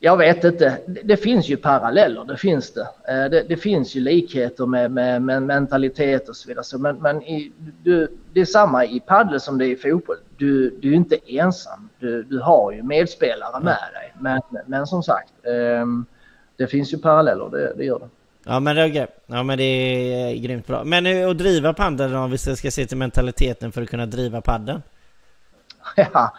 jag 0.00 0.16
vet 0.16 0.44
inte. 0.44 0.78
Det, 1.04 1.16
finns 1.16 1.48
ju 1.48 1.56
paralleller, 1.56 2.24
det 2.24 2.36
finns 2.36 2.72
det. 2.72 2.88
Eh, 3.08 3.30
det, 3.30 3.42
det 3.48 3.56
finns 3.56 3.94
ju 3.94 4.00
likheter 4.00 4.66
med, 4.66 4.90
med, 4.90 5.22
med, 5.22 5.42
mentalitet 5.42 6.28
och 6.28 6.36
så 6.36 6.48
vidare. 6.48 6.78
Men, 6.78 6.96
men 6.96 7.22
i, 7.22 7.52
du, 7.82 8.08
det 8.32 8.40
är 8.40 8.44
samma 8.44 8.84
i 8.84 9.00
padel 9.00 9.40
som 9.40 9.58
det 9.58 9.66
är 9.66 9.68
i 9.68 9.76
fotboll. 9.76 10.16
Du, 10.36 10.70
du 10.70 10.92
är 10.92 10.96
inte 10.96 11.18
ensam. 11.26 11.88
Du, 11.98 12.22
du 12.22 12.38
har 12.38 12.72
ju 12.72 12.82
medspelare 12.82 13.60
med 13.64 13.78
dig. 13.94 14.14
Men, 14.20 14.40
men 14.66 14.86
som 14.86 15.02
sagt, 15.02 15.32
ehm, 15.46 16.06
det 16.56 16.66
finns 16.66 16.92
ju 16.92 16.98
paralleller, 16.98 17.48
det, 17.50 17.74
det 17.76 17.84
gör 17.84 17.98
det. 17.98 18.08
Ja 18.44 18.60
men 18.60 18.76
det 18.76 18.82
är, 18.82 19.08
ja, 19.26 19.42
men 19.42 19.58
det 19.58 19.64
är 19.64 20.36
grymt 20.36 20.66
bra. 20.66 20.84
Men 20.84 21.30
att 21.30 21.38
driva 21.38 21.72
padel 21.72 22.14
om 22.14 22.30
vi 22.30 22.38
ska 22.38 22.70
se 22.70 22.86
till 22.86 22.96
mentaliteten 22.96 23.72
för 23.72 23.82
att 23.82 23.88
kunna 23.88 24.06
driva 24.06 24.40
padden? 24.40 24.82
Ja, 25.96 26.34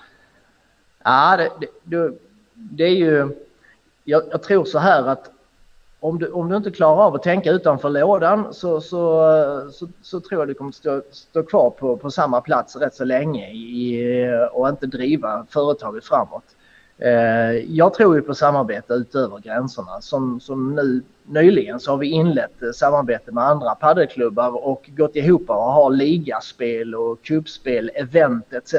ja 1.04 1.38
det, 1.38 1.68
det, 1.84 2.14
det 2.54 2.84
är 2.84 2.96
ju 2.96 3.30
jag, 4.10 4.24
jag, 4.32 4.44
tror 4.44 4.66
så 4.66 4.80
här 4.80 5.08
att 5.08 5.32
om 6.00 6.20
du, 6.20 6.28
om 6.32 6.50
du 6.50 6.58
inte 6.58 6.72
klarar 6.72 7.04
av 7.04 7.16
att 7.16 7.24
tänka 7.24 7.52
utanför 7.52 7.90
lådan 7.90 8.54
så, 8.54 8.82
så, 8.82 9.72
så, 9.72 9.88
så 10.02 10.20
tror 10.20 10.42
jag 10.42 10.48
du 10.48 10.54
kommer 10.54 10.72
stå, 10.72 11.02
stå 11.12 11.44
kvar 11.44 11.70
på, 11.70 11.98
på 11.98 12.12
samma 12.12 12.42
plats 12.42 12.76
rätt 12.76 12.96
så 12.96 13.06
länge 13.06 13.52
i, 13.52 14.48
och 14.52 14.70
inte 14.70 14.88
driva 14.88 15.46
företaget 15.50 16.06
framåt. 16.06 16.44
Eh, 16.98 17.52
jag 17.52 17.94
tror 17.94 18.16
ju 18.16 18.22
på 18.22 18.36
samarbete 18.36 18.94
utöver 18.94 19.40
gränserna. 19.40 20.02
Som, 20.02 20.40
som 20.40 20.76
nu 20.76 21.02
nyligen 21.26 21.80
så 21.80 21.92
har 21.92 21.98
vi 21.98 22.08
inlett 22.08 22.64
eh, 22.64 22.72
samarbete 22.72 23.32
med 23.32 23.44
andra 23.44 23.76
paddelklubbar 23.76 24.68
och 24.68 24.90
gått 24.98 25.16
ihop 25.16 25.50
och 25.50 25.56
har 25.56 25.90
ligaspel 25.92 26.96
och 26.96 27.22
kubspel, 27.22 27.92
event 27.96 28.54
etc 28.54 28.74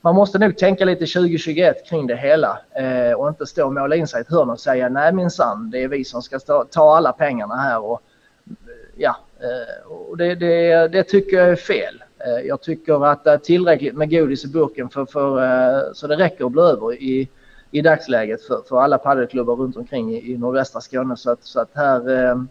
man 0.00 0.14
måste 0.14 0.38
nog 0.38 0.56
tänka 0.56 0.84
lite 0.84 1.06
2021 1.06 1.86
kring 1.86 2.06
det 2.06 2.16
hela 2.16 2.58
eh, 2.74 3.12
och 3.12 3.28
inte 3.28 3.46
stå 3.46 3.66
och 3.66 3.74
måla 3.74 3.96
in 3.96 4.06
sig 4.06 4.18
i 4.18 4.20
ett 4.20 4.30
hörn 4.30 4.50
och 4.50 4.60
säga 4.60 4.88
nej 4.88 5.12
minsann, 5.12 5.70
det 5.70 5.82
är 5.82 5.88
vi 5.88 6.04
som 6.04 6.22
ska 6.22 6.38
stå, 6.38 6.64
ta 6.64 6.96
alla 6.96 7.12
pengarna 7.12 7.54
här 7.54 7.84
och 7.84 8.02
eh, 8.46 8.54
ja, 8.96 9.16
eh, 9.40 9.92
och 9.92 10.16
det, 10.16 10.34
det, 10.34 10.88
det, 10.88 11.02
tycker 11.02 11.36
jag 11.36 11.48
är 11.48 11.56
fel. 11.56 12.02
Eh, 12.18 12.46
jag 12.46 12.60
tycker 12.60 13.06
att 13.06 13.24
det 13.24 13.30
är 13.30 13.38
tillräckligt 13.38 13.94
med 13.94 14.10
godis 14.10 14.44
i 14.44 14.48
burken 14.48 14.88
för, 14.88 15.06
för, 15.06 15.42
eh, 15.42 15.82
så 15.92 16.06
det 16.06 16.16
räcker 16.16 16.44
att 16.44 16.52
bli 16.52 16.62
över 16.62 16.94
i, 16.94 17.28
i 17.70 17.80
dagsläget 17.80 18.42
för, 18.42 18.62
för 18.68 18.80
alla 18.80 18.98
paddelklubbar 18.98 19.56
runt 19.56 19.76
omkring 19.76 20.14
i, 20.14 20.32
i 20.32 20.38
nordvästra 20.38 20.80
Skåne. 20.80 21.16
Så 21.16 21.30
att, 21.30 21.44
så 21.44 21.60
att 21.60 21.70
här, 21.74 22.24
eh, 22.24 22.42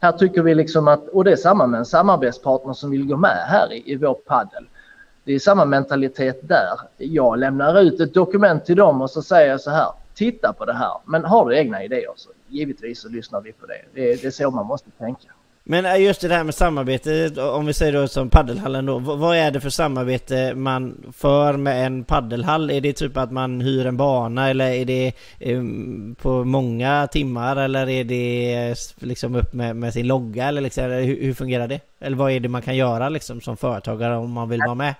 här 0.00 0.12
tycker 0.12 0.42
vi 0.42 0.54
liksom 0.54 0.88
att, 0.88 1.08
och 1.08 1.24
det 1.24 1.32
är 1.32 1.36
samma 1.36 1.66
med 1.66 1.78
en 1.78 1.84
samarbetspartner 1.84 2.72
som 2.72 2.90
vill 2.90 3.06
gå 3.06 3.16
med 3.16 3.44
här 3.46 3.72
i, 3.72 3.92
i 3.92 3.96
vår 3.96 4.14
paddel 4.14 4.66
det 5.24 5.32
är 5.32 5.38
samma 5.38 5.64
mentalitet 5.64 6.48
där. 6.48 6.80
Jag 6.96 7.38
lämnar 7.38 7.80
ut 7.80 8.00
ett 8.00 8.14
dokument 8.14 8.64
till 8.64 8.76
dem 8.76 9.02
och 9.02 9.10
så 9.10 9.22
säger 9.22 9.50
jag 9.50 9.60
så 9.60 9.70
här. 9.70 9.88
Titta 10.14 10.52
på 10.52 10.64
det 10.64 10.74
här. 10.74 10.92
Men 11.04 11.24
har 11.24 11.48
du 11.48 11.56
egna 11.56 11.84
idéer 11.84 12.12
så 12.16 12.30
givetvis 12.48 13.00
så 13.00 13.08
lyssnar 13.08 13.40
vi 13.40 13.52
på 13.52 13.66
det. 13.66 13.82
Det, 13.94 14.22
det 14.22 14.24
är 14.24 14.30
så 14.30 14.50
man 14.50 14.66
måste 14.66 14.90
tänka. 14.90 15.28
Men 15.64 16.02
just 16.02 16.20
det 16.20 16.34
här 16.34 16.44
med 16.44 16.54
samarbete, 16.54 17.42
om 17.42 17.66
vi 17.66 17.72
säger 17.72 17.92
då 17.92 18.08
som 18.08 18.30
paddelhallen 18.30 18.86
då. 18.86 18.98
Vad 18.98 19.36
är 19.36 19.50
det 19.50 19.60
för 19.60 19.70
samarbete 19.70 20.54
man 20.54 21.12
för 21.16 21.52
med 21.52 21.86
en 21.86 22.04
paddelhall? 22.04 22.70
Är 22.70 22.80
det 22.80 22.92
typ 22.92 23.16
att 23.16 23.32
man 23.32 23.60
hyr 23.60 23.86
en 23.86 23.96
bana 23.96 24.50
eller 24.50 24.70
är 24.70 24.84
det 24.84 25.12
ehm, 25.40 26.16
på 26.22 26.44
många 26.44 27.08
timmar 27.12 27.56
eller 27.56 27.88
är 27.88 28.04
det 28.04 28.74
liksom 28.96 29.34
upp 29.34 29.52
med, 29.52 29.76
med 29.76 29.92
sin 29.92 30.06
logga 30.06 30.48
eller 30.48 30.60
liksom, 30.60 30.84
hur, 30.84 31.22
hur, 31.22 31.34
fungerar 31.34 31.68
det? 31.68 31.80
Eller 32.00 32.16
vad 32.16 32.32
är 32.32 32.40
det 32.40 32.48
man 32.48 32.62
kan 32.62 32.76
göra 32.76 33.08
liksom 33.08 33.40
som 33.40 33.56
företagare 33.56 34.16
om 34.16 34.32
man 34.32 34.48
vill 34.48 34.60
vara 34.66 34.74
med? 34.74 34.94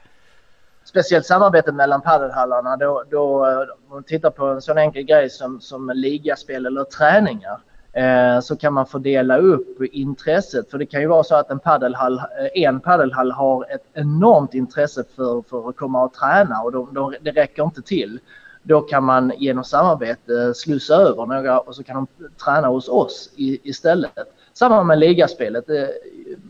Speciellt 0.85 1.27
samarbetet 1.27 1.75
mellan 1.75 2.01
padelhallarna 2.01 2.77
då, 2.77 3.05
då 3.11 3.47
om 3.89 3.95
man 3.95 4.03
tittar 4.03 4.31
på 4.31 4.47
en 4.47 4.63
sån 4.63 4.79
enkel 4.79 5.03
grej 5.03 5.31
som, 5.31 5.61
som 5.61 5.91
ligaspel 5.95 6.67
eller 6.67 6.85
träningar 6.85 7.61
eh, 7.93 8.41
så 8.41 8.57
kan 8.57 8.73
man 8.73 8.87
fördela 8.87 9.39
upp 9.39 9.83
intresset. 9.83 10.71
För 10.71 10.79
det 10.79 10.87
kan 10.87 11.01
ju 11.01 11.07
vara 11.07 11.25
så 11.25 11.35
att 11.35 11.51
en 11.51 11.59
padelhall, 11.59 12.19
eh, 12.19 12.63
en 12.63 12.81
padelhall 12.81 13.33
har 13.33 13.67
ett 13.75 13.85
enormt 13.93 14.55
intresse 14.55 15.05
för, 15.17 15.43
för 15.51 15.69
att 15.69 15.77
komma 15.77 16.05
och 16.05 16.15
träna 16.15 16.61
och 16.61 16.73
de, 16.73 16.95
de, 16.95 17.15
det 17.21 17.31
räcker 17.31 17.63
inte 17.63 17.83
till. 17.83 18.21
Då 18.63 18.81
kan 18.81 19.05
man 19.05 19.33
genom 19.37 19.65
samarbete 19.65 20.55
slussa 20.55 20.95
över 20.95 21.27
några 21.27 21.61
och 21.61 21.75
så 21.75 21.83
kan 21.83 21.97
de 21.97 22.07
träna 22.45 22.69
hos 22.69 22.89
oss 22.89 23.31
i, 23.37 23.69
istället. 23.69 24.13
Samma 24.53 24.83
med 24.83 24.99
ligaspelet. 24.99 25.71
Eh, 25.71 25.89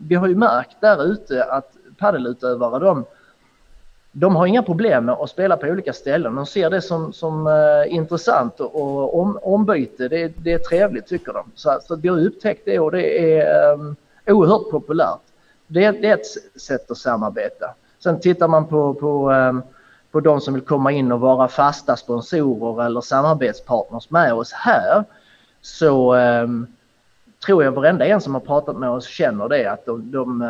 vi 0.07 0.15
har 0.15 0.27
ju 0.27 0.35
märkt 0.35 0.81
där 0.81 1.03
ute 1.03 1.43
att 1.43 1.71
paddelutövare 1.97 2.79
de, 2.79 3.05
de 4.15 4.35
har 4.35 4.45
inga 4.45 4.63
problem 4.63 5.05
med 5.05 5.15
att 5.15 5.29
spela 5.29 5.57
på 5.57 5.67
olika 5.67 5.93
ställen. 5.93 6.35
De 6.35 6.45
ser 6.45 6.69
det 6.69 6.81
som, 6.81 7.13
som 7.13 7.47
uh, 7.47 7.93
intressant 7.93 8.59
och 8.59 9.19
om, 9.19 9.39
ombyte, 9.41 10.07
det, 10.07 10.27
det 10.27 10.53
är 10.53 10.57
trevligt 10.57 11.07
tycker 11.07 11.33
de. 11.33 11.51
Så, 11.55 11.79
så 11.83 11.95
vi 11.95 12.07
har 12.07 12.25
upptäckt 12.25 12.61
det 12.65 12.79
och 12.79 12.91
det 12.91 13.39
är 13.39 13.73
um, 13.73 13.95
oerhört 14.27 14.71
populärt. 14.71 15.19
Det, 15.67 15.91
det, 15.91 16.09
är 16.09 16.13
ett 16.13 16.61
sätt 16.61 16.91
att 16.91 16.97
samarbeta. 16.97 17.65
Sen 17.99 18.19
tittar 18.19 18.47
man 18.47 18.67
på, 18.67 18.93
på, 18.93 19.31
um, 19.31 19.61
på 20.11 20.19
de 20.19 20.41
som 20.41 20.53
vill 20.53 20.63
komma 20.63 20.91
in 20.91 21.11
och 21.11 21.19
vara 21.19 21.47
fasta 21.47 21.95
sponsorer 21.95 22.85
eller 22.85 23.01
samarbetspartners 23.01 24.09
med 24.09 24.33
oss 24.33 24.51
här 24.51 25.03
så 25.61 26.15
um, 26.15 26.67
tror 27.45 27.63
jag 27.63 27.71
varenda 27.71 28.05
en 28.05 28.21
som 28.21 28.33
har 28.33 28.41
pratat 28.41 28.77
med 28.77 28.89
oss 28.89 29.07
känner 29.07 29.49
det 29.49 29.65
att 29.65 29.85
de, 29.85 30.11
de, 30.11 30.41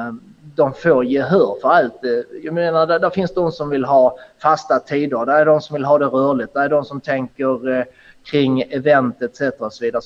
de 0.55 0.73
får 0.73 1.05
gehör 1.05 1.55
för 1.61 1.69
allt. 1.69 2.05
Eh, 2.05 2.39
jag 2.43 2.53
menar, 2.53 2.87
där, 2.87 2.99
där, 2.99 3.09
finns 3.09 3.33
de 3.33 3.51
som 3.51 3.69
vill 3.69 3.85
ha 3.85 4.17
fasta 4.41 4.79
tider, 4.79 5.25
där 5.25 5.39
är 5.39 5.45
de 5.45 5.61
som 5.61 5.73
vill 5.73 5.85
ha 5.85 5.97
det 5.97 6.05
rörligt, 6.05 6.53
där 6.53 6.61
är 6.61 6.69
de 6.69 6.85
som 6.85 7.01
tänker 7.01 7.69
eh, 7.69 7.85
kring 8.23 8.61
event 8.61 9.21
etc. 9.21 9.41
Och 9.59 9.73
så 9.73 9.85
vidare. 9.85 10.01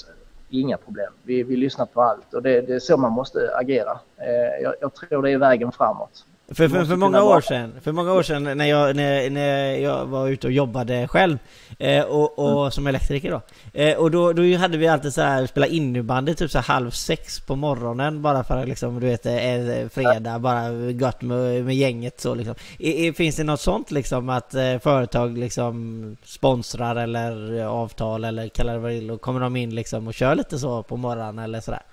Inga 0.50 0.78
problem. 0.78 1.14
Vi, 1.24 1.44
vi 1.44 1.56
lyssnar 1.56 1.86
på 1.86 2.02
allt 2.02 2.34
och 2.34 2.44
det, 2.44 2.62
det 2.62 2.74
är 2.74 2.80
så 2.80 2.98
man 2.98 3.12
måste 3.12 3.56
agera. 3.56 4.00
Eh, 4.18 4.64
jag, 4.64 4.74
jag 4.82 4.94
tror 4.94 5.22
det 5.22 5.32
är 5.32 5.38
vägen 5.38 5.72
framåt. 5.72 6.26
För, 6.52 6.68
för, 6.68 6.86
för 6.86 6.96
många 6.96 7.24
år 7.24 7.42
sedan, 7.42 7.74
för 7.82 7.92
många 7.92 8.14
år 8.14 8.24
sedan 8.24 8.58
när 8.58 8.66
jag, 8.66 8.96
när, 8.96 9.30
när 9.30 9.76
jag 9.76 10.06
var 10.06 10.28
ute 10.28 10.48
och 10.48 10.54
jobbade 10.54 11.08
själv 11.08 11.38
eh, 11.80 12.04
och, 12.04 12.40
och 12.40 12.60
mm. 12.62 12.72
som 12.72 12.88
elektriker 12.88 13.32
då. 13.32 13.42
Eh, 13.74 13.98
och 13.98 14.12
då, 14.12 14.34
då 14.34 14.58
hade 14.58 14.78
vi 14.78 14.88
alltid 14.88 15.14
så 15.14 15.22
här 15.22 15.46
spela 15.46 15.68
innebandy 15.68 16.34
typ 16.34 16.52
så 16.52 16.60
halv 16.60 16.92
sex 16.92 17.40
på 17.40 17.56
morgonen 17.56 18.22
bara 18.22 18.44
för 18.44 18.58
att 18.58 18.68
liksom 18.68 19.00
du 19.00 19.08
vet 19.08 19.26
eh, 19.26 19.90
fredag 19.90 20.40
bara 20.40 20.92
gott 20.92 21.22
med, 21.22 21.66
med 21.66 21.76
gänget 21.76 22.20
så 22.22 22.36
liksom. 22.36 22.56
I, 22.78 23.14
finns 23.14 23.36
det 23.36 23.44
något 23.44 23.62
sånt 23.62 23.92
liksom 23.92 24.30
att 24.30 24.54
eh, 24.54 24.80
företag 24.80 25.38
liksom 25.38 26.18
sponsrar 26.24 26.96
eller 26.96 27.64
avtal 27.66 28.24
eller 28.24 28.48
kallar 28.48 28.74
det 28.74 28.80
vad 28.80 28.92
vill 28.92 29.12
och 29.12 29.22
kommer 29.22 29.40
de 29.40 29.56
in 29.56 29.76
liksom 29.76 30.08
och 30.08 30.14
kör 30.14 30.36
lite 30.36 30.60
så 30.60 30.84
på 30.84 30.98
morgonen 30.98 31.40
eller 31.40 31.62
sådär? 31.62 31.84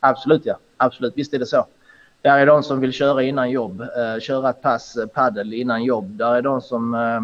Absolut 0.00 0.46
ja, 0.46 0.58
absolut 0.76 1.12
visst 1.16 1.34
är 1.34 1.38
det 1.38 1.46
så. 1.46 1.66
Där 2.24 2.38
är 2.38 2.46
de 2.46 2.62
som 2.62 2.80
vill 2.80 2.92
köra 2.92 3.22
innan 3.22 3.50
jobb, 3.50 3.80
eh, 3.80 4.20
köra 4.20 4.50
ett 4.50 4.62
pass 4.62 4.96
eh, 4.96 5.06
paddel 5.06 5.52
innan 5.52 5.84
jobb. 5.84 6.16
Där 6.16 6.34
är 6.34 6.42
de 6.42 6.60
som 6.60 6.94
eh, 6.94 7.20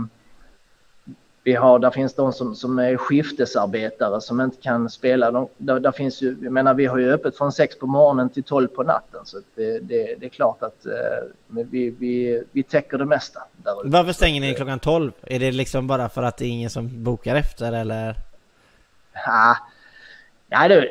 vi 1.42 1.54
har, 1.54 1.78
där 1.78 1.90
finns 1.90 2.14
de 2.14 2.32
som, 2.32 2.54
som 2.54 2.78
är 2.78 2.96
skiftesarbetare 2.96 4.20
som 4.20 4.40
inte 4.40 4.56
kan 4.62 4.90
spela. 4.90 5.30
De, 5.30 5.48
där, 5.56 5.80
där, 5.80 5.92
finns 5.92 6.22
ju, 6.22 6.36
jag 6.42 6.52
menar 6.52 6.74
vi 6.74 6.86
har 6.86 6.98
ju 6.98 7.12
öppet 7.12 7.36
från 7.36 7.52
6 7.52 7.78
på 7.78 7.86
morgonen 7.86 8.28
till 8.28 8.42
12 8.42 8.68
på 8.68 8.82
natten 8.82 9.20
så 9.24 9.40
det, 9.54 9.78
det, 9.78 10.14
det 10.20 10.26
är 10.26 10.30
klart 10.30 10.62
att 10.62 10.86
eh, 10.86 10.92
vi, 11.48 11.90
vi, 11.90 12.42
vi 12.52 12.62
täcker 12.62 12.98
det 12.98 13.06
mesta. 13.06 13.40
Där 13.56 13.74
Varför 13.84 14.12
stänger 14.12 14.40
ni 14.40 14.54
klockan 14.54 14.78
12? 14.78 15.12
Är 15.22 15.38
det 15.38 15.52
liksom 15.52 15.86
bara 15.86 16.08
för 16.08 16.22
att 16.22 16.36
det 16.36 16.44
är 16.44 16.50
ingen 16.50 16.70
som 16.70 17.04
bokar 17.04 17.36
efter 17.36 17.72
eller? 17.72 18.14
Ja, 19.26 19.56
ja 20.48 20.68
det, 20.68 20.88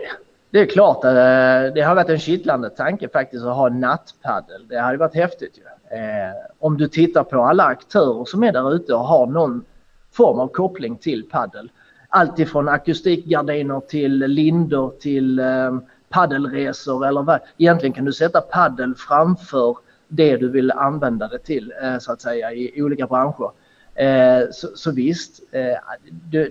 det 0.51 0.59
är 0.59 0.65
klart, 0.65 1.03
eh, 1.03 1.73
det 1.73 1.81
har 1.81 1.95
varit 1.95 2.09
en 2.09 2.19
kittlande 2.19 2.69
tanke 2.69 3.09
faktiskt 3.09 3.45
att 3.45 3.55
ha 3.55 3.69
nattpaddel. 3.69 4.67
Det 4.67 4.79
hade 4.79 4.97
varit 4.97 5.15
häftigt 5.15 5.57
ju. 5.57 5.97
Eh, 5.97 6.33
om 6.59 6.77
du 6.77 6.87
tittar 6.87 7.23
på 7.23 7.41
alla 7.41 7.63
aktörer 7.63 8.25
som 8.25 8.43
är 8.43 8.51
där 8.51 8.73
ute 8.73 8.93
och 8.93 8.99
har 8.99 9.27
någon 9.27 9.65
form 10.11 10.39
av 10.39 10.47
koppling 10.47 10.97
till 10.97 11.29
paddel. 11.29 11.71
Allt 12.09 12.39
ifrån 12.39 12.69
akustikgardiner 12.69 13.79
till 13.79 14.17
lindor 14.17 14.93
till 14.99 15.39
eh, 15.39 15.79
paddelresor 16.09 17.07
eller 17.07 17.21
vad. 17.21 17.39
Egentligen 17.57 17.93
kan 17.93 18.05
du 18.05 18.13
sätta 18.13 18.41
paddel 18.41 18.95
framför 18.95 19.77
det 20.07 20.37
du 20.37 20.49
vill 20.49 20.71
använda 20.71 21.27
det 21.27 21.39
till 21.39 21.73
så 21.99 22.11
att 22.11 22.21
säga 22.21 22.53
i 22.53 22.81
olika 22.81 23.07
branscher. 23.07 23.51
Så, 24.51 24.67
så 24.75 24.91
visst, 24.91 25.41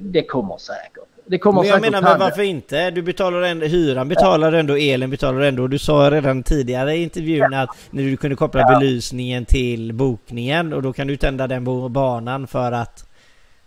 det 0.00 0.22
kommer 0.22 0.56
säkert. 0.56 1.17
Det 1.30 1.38
kommer 1.38 1.62
men 1.62 1.70
jag 1.70 1.80
menar, 1.80 2.02
men 2.02 2.18
varför 2.18 2.42
inte? 2.42 2.90
Du 2.90 3.02
betalar 3.02 3.42
ändå, 3.42 3.66
hyran 3.66 4.08
betalar 4.08 4.52
ändå, 4.52 4.76
elen 4.76 5.10
betalar 5.10 5.40
ändå. 5.40 5.66
Du 5.66 5.78
sa 5.78 6.10
redan 6.10 6.42
tidigare 6.42 6.94
i 6.94 7.02
intervjun 7.02 7.54
att 7.54 7.68
när 7.90 8.02
du 8.02 8.16
kunde 8.16 8.36
koppla 8.36 8.60
ja. 8.60 8.78
belysningen 8.78 9.44
till 9.44 9.92
bokningen 9.92 10.72
och 10.72 10.82
då 10.82 10.92
kan 10.92 11.06
du 11.06 11.16
tända 11.16 11.46
den 11.46 11.92
banan 11.92 12.46
för 12.46 12.72
att 12.72 13.04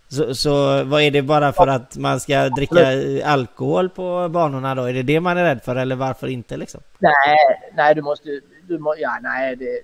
så, 0.08 0.36
så 0.36 0.84
vad 0.84 1.02
är 1.02 1.12
det 1.12 1.22
bara 1.22 1.52
för 1.52 1.68
att 1.68 1.98
man 1.98 2.20
ska 2.20 2.50
dricka 2.50 2.88
alkohol 3.26 3.90
på 3.90 4.30
banorna 4.30 4.76
då? 4.76 4.84
Är 4.84 4.94
det 4.94 5.04
det 5.04 5.20
man 5.20 5.38
är 5.38 5.44
rädd 5.44 5.62
för 5.64 5.76
eller 5.76 5.96
varför 5.96 6.28
inte 6.28 6.58
liksom? 6.58 6.82
Nej, 7.00 7.38
nej 7.74 7.96
du 7.96 8.02
måste, 8.02 8.30
du 8.68 8.80
må, 8.80 8.96
ja 8.98 9.20
nej 9.22 9.56
det, 9.56 9.82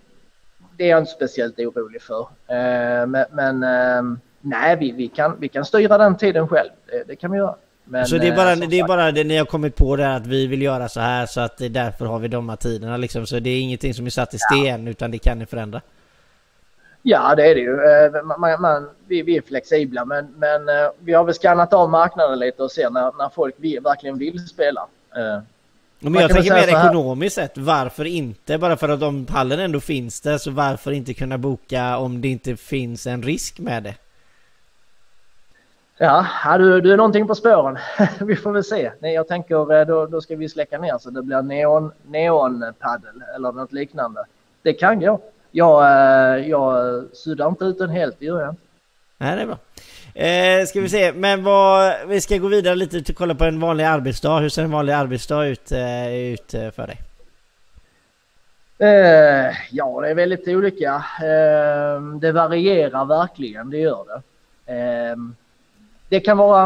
det 0.78 0.84
är 0.84 0.90
jag 0.90 1.00
inte 1.00 1.12
speciellt 1.12 1.60
orolig 1.60 2.02
för. 2.02 2.20
Uh, 2.22 3.08
men, 3.08 3.26
men 3.32 3.64
uh, 3.64 4.18
nej 4.42 4.76
vi, 4.76 4.92
vi, 4.92 5.08
kan, 5.08 5.40
vi 5.40 5.50
kan 5.50 5.66
styra 5.66 5.98
den 5.98 6.18
tiden 6.18 6.48
själv, 6.48 6.70
det, 6.88 7.04
det 7.08 7.16
kan 7.16 7.32
vi 7.32 7.38
göra. 7.38 7.56
Men, 7.90 8.06
så 8.06 8.18
det 8.18 8.28
är 8.28 8.36
bara, 8.36 8.52
eh, 8.52 8.60
det, 8.60 8.80
är 8.80 8.88
bara 8.88 9.12
det 9.12 9.24
ni 9.24 9.38
har 9.38 9.46
kommit 9.46 9.76
på 9.76 9.96
det 9.96 10.16
att 10.16 10.28
vi 10.28 10.48
vill 10.48 10.62
göra 10.62 10.90
så 10.90 11.00
här 11.00 11.26
så 11.26 11.42
att 11.42 11.58
därför 11.58 12.06
har 12.06 12.20
vi 12.20 12.28
de 12.28 12.50
här 12.50 12.56
tiderna 12.56 12.98
liksom. 12.98 13.28
Så 13.28 13.40
det 13.40 13.50
är 13.50 13.62
ingenting 13.62 13.94
som 13.94 14.06
är 14.06 14.10
satt 14.10 14.34
i 14.34 14.38
sten 14.38 14.86
ja. 14.86 14.92
utan 14.92 15.12
det 15.12 15.18
kan 15.18 15.40
ni 15.40 15.46
förändra. 15.46 15.82
Ja 17.02 17.36
det 17.36 17.52
är 17.52 17.56
det 17.56 17.62
ju. 17.62 17.74
Eh, 17.74 18.24
man, 18.24 18.62
man, 18.62 18.90
vi, 19.08 19.22
vi, 19.22 19.38
är 19.38 19.42
flexibla 19.42 20.06
men, 20.06 20.34
men 20.38 20.70
eh, 20.70 20.90
vi 21.00 21.14
har 21.14 21.24
väl 21.24 21.36
skannat 21.36 21.74
av 21.74 21.90
marknaden 21.90 22.40
lite 22.40 22.64
och 22.64 22.72
ser 22.72 22.90
när, 22.90 23.18
när 23.18 23.30
folk 23.30 23.56
vill, 23.58 23.80
verkligen 23.80 24.18
vill 24.18 24.48
spela. 24.48 24.88
Men 26.00 26.14
jag 26.14 26.32
tänker 26.32 26.54
mer 26.54 26.86
ekonomiskt 26.86 27.36
sett, 27.36 27.58
varför 27.58 28.06
inte? 28.06 28.58
Bara 28.58 28.78
för 28.78 28.90
att 28.90 29.02
om 29.02 29.26
pallen 29.26 29.60
ändå 29.60 29.80
finns 29.80 30.22
där 30.22 30.38
så 30.38 30.52
varför 30.52 30.92
inte 30.92 31.14
kunna 31.14 31.38
boka 31.38 31.98
om 31.98 32.22
det 32.22 32.28
inte 32.28 32.56
finns 32.56 33.08
en 33.08 33.24
risk 33.24 33.60
med 33.60 33.84
det? 33.84 33.96
Ja, 35.98 36.58
du, 36.58 36.82
du 36.82 36.94
är 36.94 36.98
någonting 36.98 37.28
på 37.28 37.36
spåren. 37.36 37.78
vi 38.20 38.36
får 38.36 38.52
väl 38.52 38.64
se. 38.64 38.92
Nej, 39.00 39.14
jag 39.14 39.28
tänker 39.28 39.74
eh, 39.74 39.86
då, 39.86 40.06
då 40.06 40.22
ska 40.22 40.36
vi 40.36 40.50
släcka 40.50 40.80
ner 40.80 40.98
så 40.98 41.10
det 41.10 41.24
blir 41.24 41.42
neon, 41.42 41.92
neonpaddel 42.08 43.24
eller 43.36 43.52
något 43.52 43.72
liknande. 43.72 44.26
Det 44.62 44.74
kan 44.74 45.00
gå. 45.00 45.22
Jag, 45.52 45.86
eh, 45.86 46.48
jag 46.48 47.04
suddar 47.14 47.48
inte 47.48 47.66
ut 47.66 47.78
den 47.78 47.90
helt, 47.90 48.16
det 48.20 48.26
gör 48.26 48.42
jag 48.42 48.50
inte. 48.50 48.62
Nej, 49.18 49.36
det 49.36 49.42
är 49.42 49.46
bra. 49.46 49.58
Eh, 50.24 50.66
ska 50.66 50.82
vi 50.82 50.90
se, 50.90 51.14
men 51.14 51.44
vad, 51.44 51.94
vi 52.08 52.22
ska 52.22 52.38
gå 52.38 52.48
vidare 52.48 52.76
lite 52.76 52.98
och 53.12 53.18
kolla 53.18 53.36
på 53.36 53.44
en 53.44 53.60
vanlig 53.60 53.84
arbetsdag. 53.84 54.40
Hur 54.40 54.50
ser 54.50 54.64
en 54.64 54.72
vanlig 54.72 54.94
arbetsdag 54.94 55.46
ut, 55.46 55.72
eh, 55.72 56.16
ut 56.16 56.54
eh, 56.54 56.72
för 56.72 56.88
dig? 56.88 56.98
Eh, 58.80 59.56
ja, 59.72 60.02
det 60.02 60.10
är 60.10 60.16
väldigt 60.16 60.48
olika. 60.48 60.96
Eh, 61.22 62.02
det 62.22 62.32
varierar 62.32 63.06
verkligen, 63.06 63.70
det 63.70 63.78
gör 63.78 64.06
det. 64.08 64.22
Det 66.10 66.20
kan 66.20 66.38
vara 66.38 66.64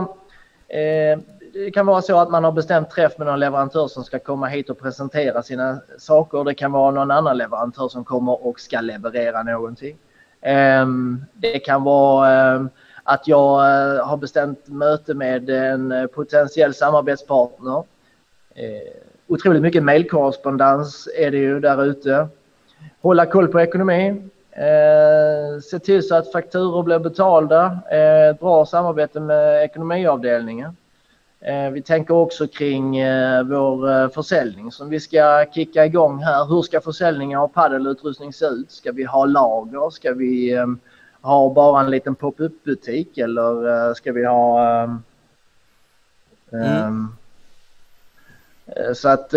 eh, 0.68 1.20
det 1.54 1.72
kan 1.72 1.86
vara 1.86 2.02
så 2.02 2.20
att 2.20 2.32
man 2.32 2.44
har 2.44 2.52
bestämt 2.52 2.90
träff 2.90 3.18
med 3.18 3.28
någon 3.28 3.40
leverantör 3.40 3.88
som 3.88 4.04
ska 4.04 4.20
komma 4.20 4.48
hit 4.48 4.70
och 4.70 4.80
presentera 4.80 5.44
sina 5.44 5.82
saker. 5.98 6.44
Det 6.44 6.54
kan 6.54 6.72
vara 6.72 6.92
någon 6.92 7.12
annan 7.12 7.38
leverantör 7.38 7.88
som 7.88 8.04
kommer 8.04 8.48
och 8.48 8.60
ska 8.60 8.82
leverera 8.82 9.44
någonting. 9.44 9.98
Ehm, 10.42 11.26
det 11.34 11.60
kan 11.60 11.84
vara 11.84 12.30
ehm, 12.30 12.70
att 13.04 13.28
jag 13.28 13.60
eh, 13.60 14.08
har 14.08 14.18
bestämt 14.18 14.68
möte 14.68 15.14
med 15.14 15.50
en 15.50 15.92
eh, 15.92 16.06
potentiell 16.06 16.74
samarbetspartner. 16.74 17.84
Eh, 18.56 18.94
otroligt 19.28 19.62
mycket 19.62 19.84
mejlkorrespondens 19.84 21.10
är 21.18 21.32
det 21.32 21.38
ju 21.38 21.60
där 21.60 21.86
ute. 21.86 22.28
Hålla 23.02 23.26
koll 23.26 23.48
på 23.48 23.62
ekonomi, 23.62 24.30
Eh, 24.52 25.60
se 25.62 25.80
till 25.80 26.08
så 26.08 26.16
att 26.16 26.32
fakturor 26.32 26.84
blir 26.84 27.00
betalda. 27.00 27.80
Eh, 27.92 28.36
bra 28.40 28.66
samarbete 28.66 29.20
med 29.20 29.64
ekonomiavdelningen. 29.64 30.78
Eh, 31.40 31.70
vi 31.70 31.82
tänker 31.82 32.14
också 32.14 32.48
kring 32.48 32.98
eh, 32.98 33.44
vår 33.44 33.92
eh, 33.92 34.10
försäljning 34.10 34.72
som 34.72 34.90
vi 34.90 35.00
ska 35.00 35.46
kicka 35.54 35.86
igång 35.86 36.24
här. 36.24 36.46
Hur 36.46 36.62
ska 36.62 36.82
försäljningen 36.82 37.40
av 37.40 37.48
paddelutrustning 37.48 38.34
se 38.34 38.46
ut? 38.46 38.72
Ska 38.72 38.92
vi 38.92 39.04
ha 39.04 39.26
lager? 39.26 39.90
Ska 39.90 40.14
vi 40.14 40.54
eh, 40.54 40.68
ha 41.22 41.54
bara 41.54 41.80
en 41.80 41.90
liten 41.90 42.16
pop-up 42.16 42.64
butik 42.64 43.18
eller 43.18 43.94
ska 43.94 44.12
vi 44.12 44.26
ha 44.26 44.84
mm. 46.52 47.08
Så 48.96 49.10
att 49.10 49.34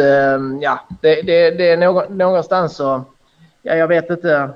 ja, 0.61 0.81
det, 1.01 1.23
det, 1.23 1.51
det 1.51 1.71
är 1.71 2.09
någonstans 2.11 2.77
så, 2.77 3.05
ja 3.63 3.75
jag 3.75 3.89
vet 3.89 4.11
inte 4.11 4.31
Eh, 4.31 4.51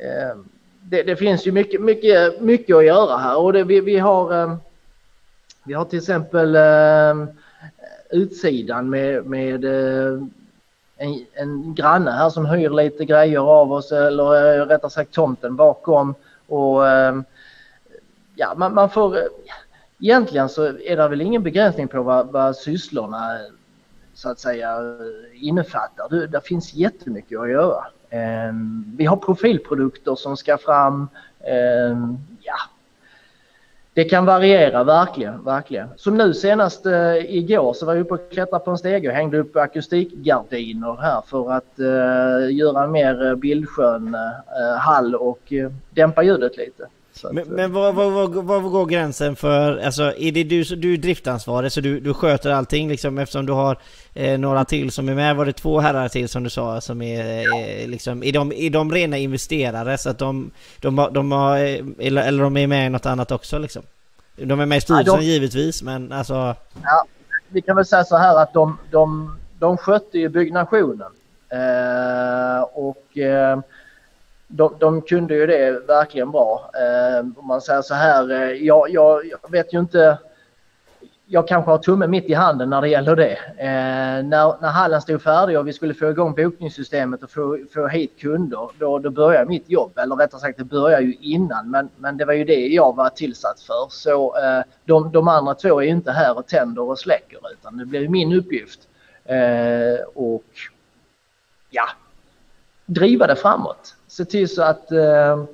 Ehm, 0.00 0.48
det, 0.80 1.02
det, 1.02 1.16
finns 1.16 1.46
ju 1.46 1.52
mycket, 1.52 1.80
mycket, 1.80 2.40
mycket 2.40 2.76
att 2.76 2.84
göra 2.84 3.16
här 3.16 3.38
och 3.38 3.52
det, 3.52 3.64
vi, 3.64 3.80
vi, 3.80 3.98
har, 3.98 4.34
ehm, 4.34 4.56
vi 5.64 5.74
har 5.74 5.84
till 5.84 5.98
exempel 5.98 6.56
ehm, 6.56 7.26
utsidan 8.10 8.90
med, 8.90 9.26
med 9.26 9.64
eh, 9.64 10.22
en, 10.96 11.26
en 11.32 11.74
granne 11.74 12.10
här 12.10 12.30
som 12.30 12.46
hyr 12.46 12.70
lite 12.70 13.04
grejer 13.04 13.40
av 13.40 13.72
oss 13.72 13.92
eller 13.92 14.58
eh, 14.60 14.66
rättare 14.66 14.90
sagt 14.90 15.12
tomten 15.12 15.56
bakom 15.56 16.14
och 16.46 16.82
ja, 18.36 18.54
man, 18.56 18.74
man 18.74 18.90
får 18.90 19.16
eh, 19.16 19.22
egentligen 20.00 20.48
så 20.48 20.64
är 20.64 20.96
det 20.96 21.08
väl 21.08 21.20
ingen 21.20 21.42
begränsning 21.42 21.88
på 21.88 22.02
vad, 22.02 22.32
vad 22.32 22.56
sysslorna 22.56 23.38
så 24.14 24.28
att 24.28 24.38
säga 24.38 24.78
innefattar. 25.34 26.08
Det, 26.10 26.26
det 26.26 26.40
finns 26.40 26.74
jättemycket 26.74 27.40
att 27.40 27.50
göra. 27.50 27.86
Ehm, 28.10 28.84
vi 28.96 29.04
har 29.04 29.16
profilprodukter 29.16 30.14
som 30.14 30.36
ska 30.36 30.58
fram. 30.58 31.08
Ehm, 31.40 32.18
ja, 32.42 32.56
det 33.94 34.04
kan 34.04 34.26
variera 34.26 34.84
verkligen, 34.84 35.44
verkligen. 35.44 35.88
Som 35.96 36.16
nu 36.16 36.34
senast 36.34 36.86
eh, 36.86 37.36
igår 37.36 37.72
så 37.72 37.86
var 37.86 37.94
jag 37.94 38.00
uppe 38.00 38.14
och 38.14 38.30
klättrade 38.30 38.64
på 38.64 38.70
en 38.70 38.78
stege 38.78 39.08
och 39.08 39.14
hängde 39.14 39.38
upp 39.38 39.56
akustikgardiner 39.56 40.96
här 41.00 41.22
för 41.26 41.52
att 41.52 41.78
eh, 41.78 42.56
göra 42.56 42.84
en 42.84 42.90
mer 42.90 43.26
eh, 43.26 43.34
bildskön 43.34 44.14
eh, 44.14 44.78
hall 44.78 45.14
och 45.14 45.52
eh, 45.52 45.70
dämpa 45.90 46.22
ljudet 46.22 46.56
lite. 46.56 46.86
Men, 47.24 47.48
men 47.48 47.72
var, 47.72 47.92
var, 47.92 48.10
var, 48.10 48.60
var, 48.60 48.70
går 48.70 48.86
gränsen 48.86 49.36
för, 49.36 49.78
alltså 49.78 50.02
är 50.18 50.32
det 50.32 50.44
du, 50.44 50.64
du 50.64 50.94
är 50.94 50.96
driftansvarig 50.96 51.72
så 51.72 51.80
du, 51.80 52.00
du 52.00 52.14
sköter 52.14 52.50
allting 52.50 52.88
liksom 52.88 53.18
eftersom 53.18 53.46
du 53.46 53.52
har 53.52 53.78
eh, 54.14 54.38
några 54.38 54.64
till 54.64 54.90
som 54.90 55.08
är 55.08 55.14
med? 55.14 55.36
Var 55.36 55.46
det 55.46 55.52
två 55.52 55.80
herrar 55.80 56.08
till 56.08 56.28
som 56.28 56.42
du 56.42 56.50
sa 56.50 56.80
som 56.80 57.02
är 57.02 57.40
eh, 57.82 57.88
liksom, 57.88 58.22
är 58.22 58.32
de, 58.32 58.52
är 58.52 58.70
de 58.70 58.92
rena 58.92 59.16
investerare 59.16 59.98
så 59.98 60.10
att 60.10 60.18
de, 60.18 60.50
de, 60.80 60.96
de, 60.96 61.12
de 61.12 61.32
har, 61.32 61.56
eller, 61.98 62.22
eller 62.22 62.42
de 62.42 62.56
är 62.56 62.66
med 62.66 62.86
i 62.86 62.90
något 62.90 63.06
annat 63.06 63.32
också 63.32 63.58
liksom? 63.58 63.82
De 64.36 64.60
är 64.60 64.66
med 64.66 64.78
i 64.78 64.80
styrelsen 64.80 65.22
givetvis 65.22 65.82
men 65.82 66.12
alltså... 66.12 66.54
Ja, 66.82 67.04
vi 67.48 67.62
kan 67.62 67.76
väl 67.76 67.86
säga 67.86 68.04
så 68.04 68.16
här 68.16 68.42
att 68.42 68.52
de, 68.52 68.78
de, 68.90 69.38
de 69.58 69.76
skötte 69.76 70.18
ju 70.18 70.28
byggnationen. 70.28 71.12
Eh, 71.48 72.62
och 72.62 73.18
eh, 73.18 73.58
de, 74.48 74.74
de 74.78 75.02
kunde 75.02 75.34
ju 75.34 75.46
det 75.46 75.86
verkligen 75.86 76.30
bra. 76.30 76.70
Eh, 76.74 77.18
om 77.36 77.46
man 77.46 77.60
säger 77.60 77.82
så 77.82 77.94
här, 77.94 78.30
eh, 78.30 78.50
jag, 78.50 78.90
jag, 78.90 79.26
jag, 79.26 79.50
vet 79.50 79.74
ju 79.74 79.78
inte. 79.78 80.18
Jag 81.28 81.48
kanske 81.48 81.70
har 81.70 81.78
tummen 81.78 82.10
mitt 82.10 82.24
i 82.24 82.34
handen 82.34 82.70
när 82.70 82.80
det 82.80 82.88
gäller 82.88 83.16
det. 83.16 83.32
Eh, 83.56 84.24
när, 84.24 84.60
när 84.60 84.68
hallen 84.68 85.02
stod 85.02 85.22
färdig 85.22 85.58
och 85.58 85.68
vi 85.68 85.72
skulle 85.72 85.94
få 85.94 86.10
igång 86.10 86.34
bokningssystemet 86.34 87.22
och 87.22 87.30
få, 87.30 87.58
få 87.74 87.86
hit 87.86 88.12
kunder, 88.18 88.70
då, 88.78 88.98
då 88.98 89.10
började 89.10 89.46
mitt 89.46 89.70
jobb. 89.70 89.98
Eller 89.98 90.16
rättare 90.16 90.40
sagt, 90.40 90.58
det 90.58 90.64
började 90.64 91.02
ju 91.02 91.14
innan, 91.20 91.70
men, 91.70 91.88
men 91.96 92.16
det 92.16 92.24
var 92.24 92.32
ju 92.32 92.44
det 92.44 92.66
jag 92.66 92.96
var 92.96 93.08
tillsatt 93.08 93.60
för. 93.60 93.86
Så 93.90 94.36
eh, 94.36 94.62
de, 94.84 95.12
de 95.12 95.28
andra 95.28 95.54
två 95.54 95.80
är 95.80 95.84
ju 95.84 95.90
inte 95.90 96.12
här 96.12 96.38
och 96.38 96.46
tänder 96.46 96.82
och 96.82 96.98
släcker, 96.98 97.40
utan 97.52 97.76
det 97.76 97.84
blir 97.84 98.08
min 98.08 98.32
uppgift. 98.32 98.80
Eh, 99.24 100.06
och 100.14 100.44
ja, 101.70 101.88
driva 102.86 103.26
det 103.26 103.36
framåt 103.36 103.95
se 104.16 104.24
till 104.24 104.48
så 104.48 104.62
att 104.62 104.92
eh, 104.92 105.44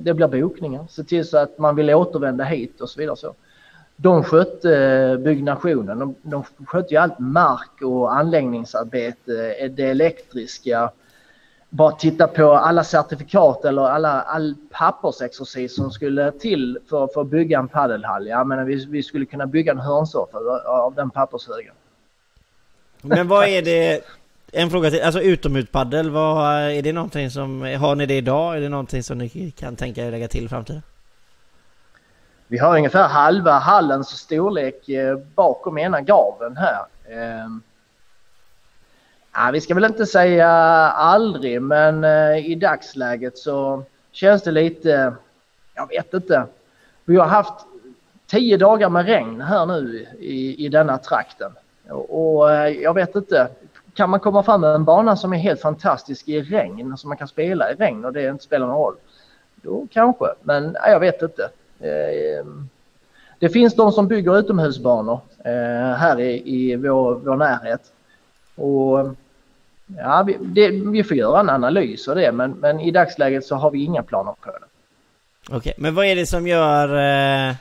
det 0.00 0.14
blir 0.14 0.28
bokningar, 0.28 0.86
se 0.90 1.04
till 1.04 1.24
så 1.24 1.38
att 1.38 1.58
man 1.58 1.76
vill 1.76 1.90
återvända 1.90 2.44
hit 2.44 2.80
och 2.80 2.90
så 2.90 3.00
vidare. 3.00 3.16
Så. 3.16 3.34
De 3.96 4.24
skötte 4.24 4.76
eh, 4.76 5.16
byggnationen, 5.16 5.98
de, 5.98 6.14
de 6.22 6.44
skötte 6.66 6.94
ju 6.94 7.00
allt 7.00 7.18
mark 7.18 7.82
och 7.82 8.16
anläggningsarbete, 8.16 9.54
eh, 9.58 9.70
det 9.70 9.90
elektriska, 9.90 10.90
bara 11.70 11.92
titta 11.92 12.26
på 12.26 12.52
alla 12.52 12.84
certifikat 12.84 13.64
eller 13.64 13.82
alla, 13.82 14.22
all 14.22 14.54
pappersexercis 14.70 15.76
som 15.76 15.90
skulle 15.90 16.32
till 16.32 16.78
för, 16.90 17.06
för 17.06 17.20
att 17.20 17.26
bygga 17.26 17.58
en 17.58 17.68
paddelhall. 17.68 18.26
Jag 18.26 18.46
menar, 18.46 18.64
vi, 18.64 18.86
vi 18.86 19.02
skulle 19.02 19.26
kunna 19.26 19.46
bygga 19.46 19.72
en 19.72 19.78
hörnsoffa 19.78 20.38
av 20.66 20.94
den 20.94 21.10
pappershögen. 21.10 21.74
Men 23.02 23.28
vad 23.28 23.48
är 23.48 23.62
det, 23.62 24.04
en 24.52 24.70
fråga 24.70 24.90
till, 24.90 25.02
alltså 25.02 25.20
utomhuspaddel, 25.20 26.10
vad, 26.10 26.46
är 26.54 26.82
det 26.82 26.92
någonting 26.92 27.30
som, 27.30 27.62
har 27.62 27.94
ni 27.94 28.06
det 28.06 28.16
idag? 28.16 28.56
Är 28.56 28.60
det 28.60 28.68
någonting 28.68 29.02
som 29.02 29.18
ni 29.18 29.50
kan 29.50 29.76
tänka 29.76 30.06
er 30.06 30.10
lägga 30.10 30.28
till 30.28 30.44
i 30.44 30.48
framtiden? 30.48 30.82
Vi 32.46 32.58
har 32.58 32.76
ungefär 32.76 33.08
halva 33.08 33.52
hallens 33.52 34.08
storlek 34.08 34.88
eh, 34.88 35.18
bakom 35.34 35.78
ena 35.78 36.00
gaveln 36.00 36.56
här. 36.56 36.84
Ehm, 37.10 37.62
ja, 39.32 39.50
vi 39.52 39.60
ska 39.60 39.74
väl 39.74 39.84
inte 39.84 40.06
säga 40.06 40.48
aldrig, 40.90 41.62
men 41.62 42.04
eh, 42.04 42.50
i 42.50 42.54
dagsläget 42.54 43.38
så 43.38 43.84
känns 44.12 44.42
det 44.42 44.50
lite, 44.50 45.14
jag 45.74 45.88
vet 45.88 46.14
inte. 46.14 46.46
Vi 47.04 47.16
har 47.16 47.26
haft 47.26 47.54
tio 48.26 48.56
dagar 48.56 48.88
med 48.88 49.06
regn 49.06 49.40
här 49.40 49.66
nu 49.66 50.06
i, 50.18 50.66
i 50.66 50.68
denna 50.68 50.98
trakten. 50.98 51.52
Och, 51.88 52.38
och 52.38 52.52
eh, 52.52 52.68
jag 52.68 52.94
vet 52.94 53.16
inte, 53.16 53.48
kan 54.00 54.10
man 54.10 54.20
komma 54.20 54.42
fram 54.42 54.60
med 54.60 54.74
en 54.74 54.84
bana 54.84 55.16
som 55.16 55.32
är 55.32 55.36
helt 55.36 55.60
fantastisk 55.60 56.28
i 56.28 56.42
regn, 56.42 56.96
som 56.96 57.08
man 57.08 57.16
kan 57.16 57.28
spela 57.28 57.72
i 57.72 57.74
regn 57.74 58.04
och 58.04 58.12
det 58.12 58.28
inte 58.28 58.44
spelar 58.44 58.66
någon 58.66 58.76
roll, 58.76 58.94
då 59.54 59.86
kanske. 59.92 60.24
Men 60.42 60.64
nej, 60.64 60.92
jag 60.92 61.00
vet 61.00 61.22
inte. 61.22 61.50
Ehm, 61.80 62.68
det 63.38 63.48
finns 63.48 63.74
de 63.74 63.92
som 63.92 64.08
bygger 64.08 64.38
utomhusbanor 64.38 65.20
eh, 65.44 65.96
här 65.96 66.20
i, 66.20 66.42
i 66.44 66.76
vår, 66.76 67.14
vår 67.14 67.36
närhet. 67.36 67.80
Och 68.54 69.14
ja, 69.96 70.22
vi, 70.26 70.36
det, 70.40 70.70
vi 70.70 71.04
får 71.04 71.16
göra 71.16 71.40
en 71.40 71.50
analys 71.50 72.08
av 72.08 72.16
det, 72.16 72.32
men, 72.32 72.50
men 72.50 72.80
i 72.80 72.90
dagsläget 72.90 73.44
så 73.44 73.54
har 73.54 73.70
vi 73.70 73.84
inga 73.84 74.02
planer 74.02 74.32
på 74.40 74.50
det. 74.50 74.58
Okej, 75.46 75.56
okay, 75.56 75.72
men 75.76 75.94
vad 75.94 76.06
är 76.06 76.16
det 76.16 76.26
som 76.26 76.46
gör 76.46 76.88
eh, 77.48 77.54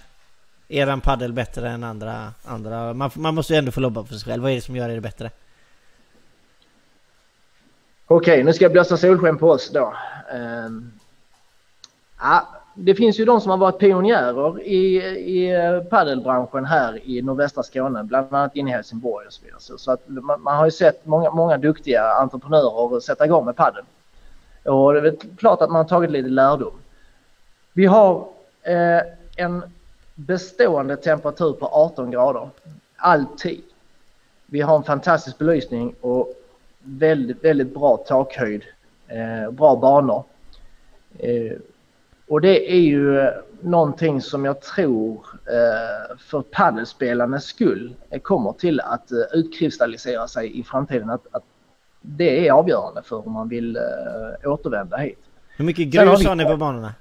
eran 0.69 1.01
paddel 1.01 1.33
bättre 1.33 1.69
än 1.69 1.83
andra? 1.83 2.33
andra? 2.45 2.93
Man, 2.93 3.11
man 3.15 3.35
måste 3.35 3.53
ju 3.53 3.59
ändå 3.59 3.71
få 3.71 3.79
lobba 3.79 4.03
för 4.03 4.15
sig 4.15 4.31
själv. 4.31 4.43
Vad 4.43 4.51
är 4.51 4.55
det 4.55 4.61
som 4.61 4.75
gör 4.75 4.89
er 4.89 4.99
bättre? 4.99 5.29
Okej, 8.11 8.43
nu 8.43 8.53
ska 8.53 8.65
jag 8.65 8.71
blåsa 8.71 8.97
solsken 8.97 9.37
på 9.37 9.49
oss 9.49 9.69
då. 9.69 9.93
Ehm, 10.31 10.91
ja, 12.19 12.47
det 12.73 12.95
finns 12.95 13.19
ju 13.19 13.25
de 13.25 13.41
som 13.41 13.49
har 13.51 13.57
varit 13.57 13.79
pionjärer 13.79 14.61
i, 14.61 14.97
i 15.17 15.55
eh, 15.55 15.83
paddelbranschen 15.83 16.65
här 16.65 16.99
i 17.03 17.21
nordvästra 17.21 17.63
Skåne, 17.63 18.03
bland 18.03 18.35
annat 18.35 18.55
inne 18.55 18.69
i 18.69 18.73
Helsingborg 18.73 19.27
och 19.27 19.33
så 19.33 19.45
vidare. 19.45 19.59
Så, 19.59 19.91
att 19.91 20.01
man, 20.07 20.41
man, 20.41 20.57
har 20.57 20.65
ju 20.65 20.71
sett 20.71 21.05
många, 21.05 21.31
många 21.31 21.57
duktiga 21.57 22.03
entreprenörer 22.03 22.99
sätta 22.99 23.25
igång 23.25 23.45
med 23.45 23.55
padel. 23.55 23.83
Och 24.63 24.93
det 24.93 24.99
är 24.99 25.03
väl 25.03 25.17
klart 25.37 25.61
att 25.61 25.69
man 25.69 25.81
har 25.81 25.89
tagit 25.89 26.11
lite 26.11 26.29
lärdom. 26.29 26.73
Vi 27.73 27.85
har 27.85 28.27
eh, 28.61 29.01
en 29.35 29.63
bestående 30.15 30.97
temperatur 30.97 31.53
på 31.53 31.65
18 31.65 32.11
grader, 32.11 32.49
alltid. 32.95 33.61
Vi 34.45 34.61
har 34.61 34.75
en 34.75 34.83
fantastisk 34.83 35.37
belysning 35.37 35.95
och 36.01 36.38
väldigt, 36.83 37.43
väldigt 37.43 37.73
bra 37.73 37.97
takhöjd, 37.97 38.63
eh, 39.07 39.51
bra 39.51 39.75
banor. 39.75 40.23
Eh, 41.19 41.57
och 42.27 42.41
det 42.41 42.71
är 42.71 42.79
ju 42.79 43.31
någonting 43.61 44.21
som 44.21 44.45
jag 44.45 44.61
tror 44.61 45.25
eh, 45.45 46.17
för 46.17 46.41
paddelspelarnas 46.41 47.45
skull 47.45 47.95
kommer 48.21 48.53
till 48.53 48.79
att 48.79 49.11
eh, 49.11 49.17
utkristallisera 49.33 50.27
sig 50.27 50.59
i 50.59 50.63
framtiden. 50.63 51.09
Att, 51.09 51.27
att 51.31 51.43
det 52.01 52.47
är 52.47 52.51
avgörande 52.51 53.01
för 53.03 53.27
om 53.27 53.33
man 53.33 53.49
vill 53.49 53.75
eh, 53.75 54.51
återvända 54.51 54.97
hit. 54.97 55.19
Hur 55.57 55.65
mycket 55.65 55.87
grus 55.87 56.25
har, 56.25 56.35
ni 56.35 56.45
på 56.45 56.57
banorna? 56.57 56.93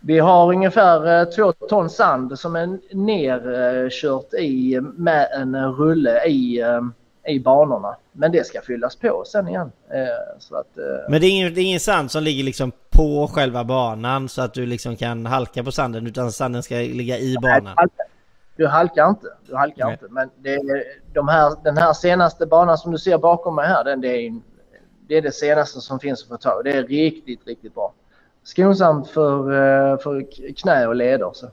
Vi 0.00 0.18
har 0.18 0.48
ungefär 0.52 1.20
eh, 1.20 1.24
två 1.24 1.52
ton 1.52 1.90
sand 1.90 2.38
som 2.38 2.56
är 2.56 2.78
nerkört 2.94 4.34
i 4.34 4.80
med 4.80 5.28
en 5.32 5.56
rulle 5.72 6.24
i 6.24 6.60
eh, 6.60 6.80
i 7.26 7.40
banorna. 7.40 7.96
Men 8.12 8.32
det 8.32 8.46
ska 8.46 8.60
fyllas 8.60 8.96
på 8.96 9.24
sen 9.26 9.48
igen. 9.48 9.72
Eh, 9.90 10.38
så 10.38 10.56
att, 10.56 10.78
eh, 10.78 10.84
Men 11.08 11.20
det 11.20 11.26
är, 11.26 11.30
ingen, 11.30 11.54
det 11.54 11.60
är 11.60 11.64
ingen 11.64 11.80
sand 11.80 12.10
som 12.10 12.22
ligger 12.22 12.44
liksom 12.44 12.72
på 12.90 13.30
själva 13.32 13.64
banan 13.64 14.28
så 14.28 14.42
att 14.42 14.54
du 14.54 14.66
liksom 14.66 14.96
kan 14.96 15.26
halka 15.26 15.64
på 15.64 15.72
sanden 15.72 16.06
utan 16.06 16.32
sanden 16.32 16.62
ska 16.62 16.74
ligga 16.74 17.18
i 17.18 17.36
banan? 17.42 17.76
du 18.56 18.66
halkar 18.66 19.08
inte. 19.08 19.26
Du 19.46 19.56
halkar 19.56 19.92
inte. 19.92 20.06
Men 20.10 20.30
det 20.36 20.54
är, 20.54 20.84
de 21.12 21.28
här, 21.28 21.56
den 21.64 21.76
här 21.76 21.92
senaste 21.92 22.46
banan 22.46 22.78
som 22.78 22.92
du 22.92 22.98
ser 22.98 23.18
bakom 23.18 23.54
mig 23.54 23.66
här, 23.66 23.84
den, 23.84 24.00
det, 24.00 24.08
är, 24.08 24.40
det 25.08 25.16
är 25.16 25.22
det 25.22 25.32
senaste 25.32 25.80
som 25.80 26.00
finns 26.00 26.22
att 26.22 26.28
få 26.28 26.36
tag 26.36 26.64
Det 26.64 26.72
är 26.72 26.82
riktigt, 26.82 27.46
riktigt 27.46 27.74
bra. 27.74 27.92
Skonsamt 28.42 29.08
för, 29.08 29.52
eh, 29.52 29.98
för 29.98 30.26
knä 30.52 30.86
och 30.86 30.94
leder. 30.94 31.30
Så. 31.32 31.46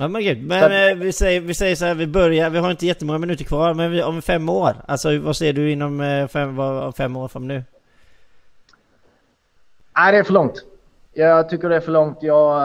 Ja 0.00 0.08
men 0.08 0.22
gud, 0.22 0.42
men 0.42 0.60
så, 0.60 0.70
eh, 0.70 0.94
vi, 0.94 1.12
säger, 1.12 1.40
vi 1.40 1.54
säger 1.54 1.76
så 1.76 1.84
här, 1.84 1.94
vi 1.94 2.06
börjar, 2.06 2.50
vi 2.50 2.58
har 2.58 2.70
inte 2.70 2.86
jättemånga 2.86 3.18
minuter 3.18 3.44
kvar, 3.44 3.74
men 3.74 3.90
vi, 3.90 4.02
om 4.02 4.22
fem 4.22 4.48
år? 4.48 4.76
Alltså 4.88 5.18
vad 5.18 5.36
ser 5.36 5.52
du 5.52 5.72
inom 5.72 6.00
eh, 6.00 6.28
fem, 6.28 6.56
vad, 6.56 6.96
fem 6.96 7.16
år 7.16 7.28
från 7.28 7.48
nu? 7.48 7.64
Nej, 9.96 10.12
det 10.12 10.18
är 10.18 10.24
för 10.24 10.32
långt. 10.32 10.64
Jag 11.12 11.48
tycker 11.48 11.68
det 11.68 11.76
är 11.76 11.80
för 11.80 11.92
långt. 11.92 12.18
Jag... 12.20 12.56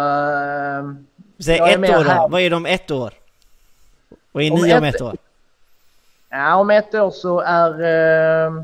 Äh, 0.79 0.93
Säg 1.39 1.57
jag 1.57 1.69
ett 1.69 1.79
år 1.79 2.03
då. 2.03 2.27
Vad 2.31 2.41
är 2.41 2.49
det 2.49 2.55
om 2.55 2.65
ett 2.65 2.91
år? 2.91 3.13
Vad 4.31 4.43
är 4.43 4.53
om 4.53 4.61
ni 4.61 4.77
om 4.77 4.83
ett, 4.83 4.95
ett 4.95 5.01
år? 5.01 5.15
Ja, 6.29 6.55
om 6.55 6.69
ett 6.69 6.95
år 6.95 7.11
så 7.11 7.39
är... 7.39 7.81
Äh, 8.45 8.63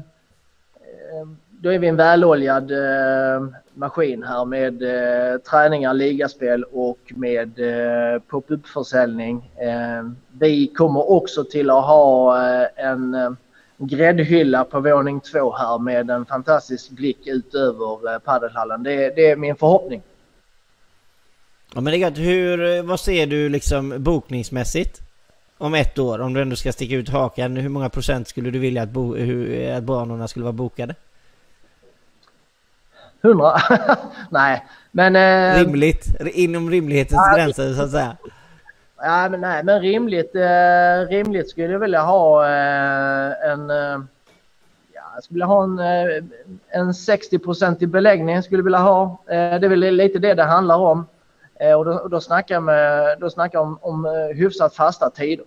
då 1.62 1.74
är 1.74 1.80
vi 1.80 1.88
en 1.88 1.95
väloljad 1.95 2.72
eh, 2.72 3.48
maskin 3.74 4.24
här 4.24 4.45
med 4.45 4.84
eh, 4.84 5.38
träningar, 5.38 5.93
ligaspel 5.93 6.63
och 6.63 7.00
med 7.15 7.60
eh, 7.60 8.22
pop-up-försäljning. 8.22 9.52
Eh, 9.56 10.10
vi 10.39 10.67
kommer 10.67 11.12
också 11.12 11.43
till 11.43 11.69
att 11.69 11.86
ha 11.86 12.38
eh, 12.38 12.67
en 12.76 13.13
eh, 13.13 13.32
gräddhylla 13.78 14.63
på 14.63 14.80
våning 14.80 15.19
två 15.19 15.56
här 15.56 15.80
med 15.80 16.10
en 16.10 16.26
fantastisk 16.26 16.89
blick 16.89 17.28
ut 17.28 17.56
över 17.56 18.13
eh, 18.13 18.19
padelhallen. 18.19 18.84
Det, 18.84 19.15
det 19.15 19.30
är 19.30 19.36
min 19.36 19.56
förhoppning. 19.56 20.02
Ja 21.74 21.82
men 21.82 21.93
det 21.93 22.04
är. 22.04 22.12
Hur, 22.12 22.78
eh, 22.78 22.84
vad 22.84 23.00
ser 23.00 23.28
du 23.28 23.50
liksom 23.50 23.95
bokningsmässigt? 23.98 25.02
Om 25.58 25.74
ett 25.74 26.00
år, 26.00 26.19
om 26.19 26.34
du 26.34 26.41
ändå 26.41 26.56
ska 26.56 26.72
sticka 26.72 26.95
ut 26.95 27.10
hakan, 27.10 27.58
hur 27.58 27.69
många 27.69 27.89
procent 27.89 28.28
skulle 28.28 28.52
du 28.52 28.60
vilja 28.60 28.84
att, 28.84 28.89
bo, 28.89 29.15
hur, 29.15 29.62
eh, 29.62 29.78
att 29.78 29.84
banorna 29.84 30.28
skulle 30.28 30.43
vara 30.43 30.54
bokade? 30.54 30.95
100? 33.21 33.53
nej, 34.29 34.65
men... 34.91 35.15
Eh, 35.15 35.65
Rimligt, 35.65 36.05
inom 36.19 36.69
rimlighetens 36.69 37.21
ja, 37.32 37.36
gränser 37.36 37.73
så 37.73 37.84
att 37.84 37.91
säga. 37.91 38.17
Ja, 39.01 39.29
men 39.29 39.41
nej, 39.41 39.63
men 39.63 39.82
rimligt, 39.82 40.36
eh, 40.36 41.08
rimligt 41.10 41.49
skulle 41.49 41.71
jag 41.73 41.79
vilja 41.79 42.01
ha 42.01 42.45
eh, 42.45 43.51
en... 43.51 43.69
Eh, 43.69 43.99
ja, 44.93 45.01
jag 45.15 45.23
skulle 45.23 45.36
vilja 45.36 45.45
ha 45.45 45.63
en, 45.63 45.79
eh, 45.79 46.23
en 46.69 46.93
60 46.93 47.39
i 47.79 47.88
beläggning. 47.88 48.43
Skulle 48.43 48.63
vilja 48.63 48.79
ha. 48.79 49.03
Eh, 49.27 49.60
det 49.60 49.67
är 49.67 49.69
väl 49.69 49.79
lite 49.79 50.19
det 50.19 50.34
det 50.34 50.43
handlar 50.43 50.77
om. 50.77 51.05
Och 51.77 51.86
då, 51.86 52.08
då 52.08 52.21
snackar 52.21 52.55
jag, 52.55 52.63
med, 52.63 53.19
då 53.19 53.29
snackar 53.29 53.60
om, 53.60 53.77
om 53.82 54.29
hyfsat 54.36 54.75
fasta 54.75 55.10
tider. 55.10 55.45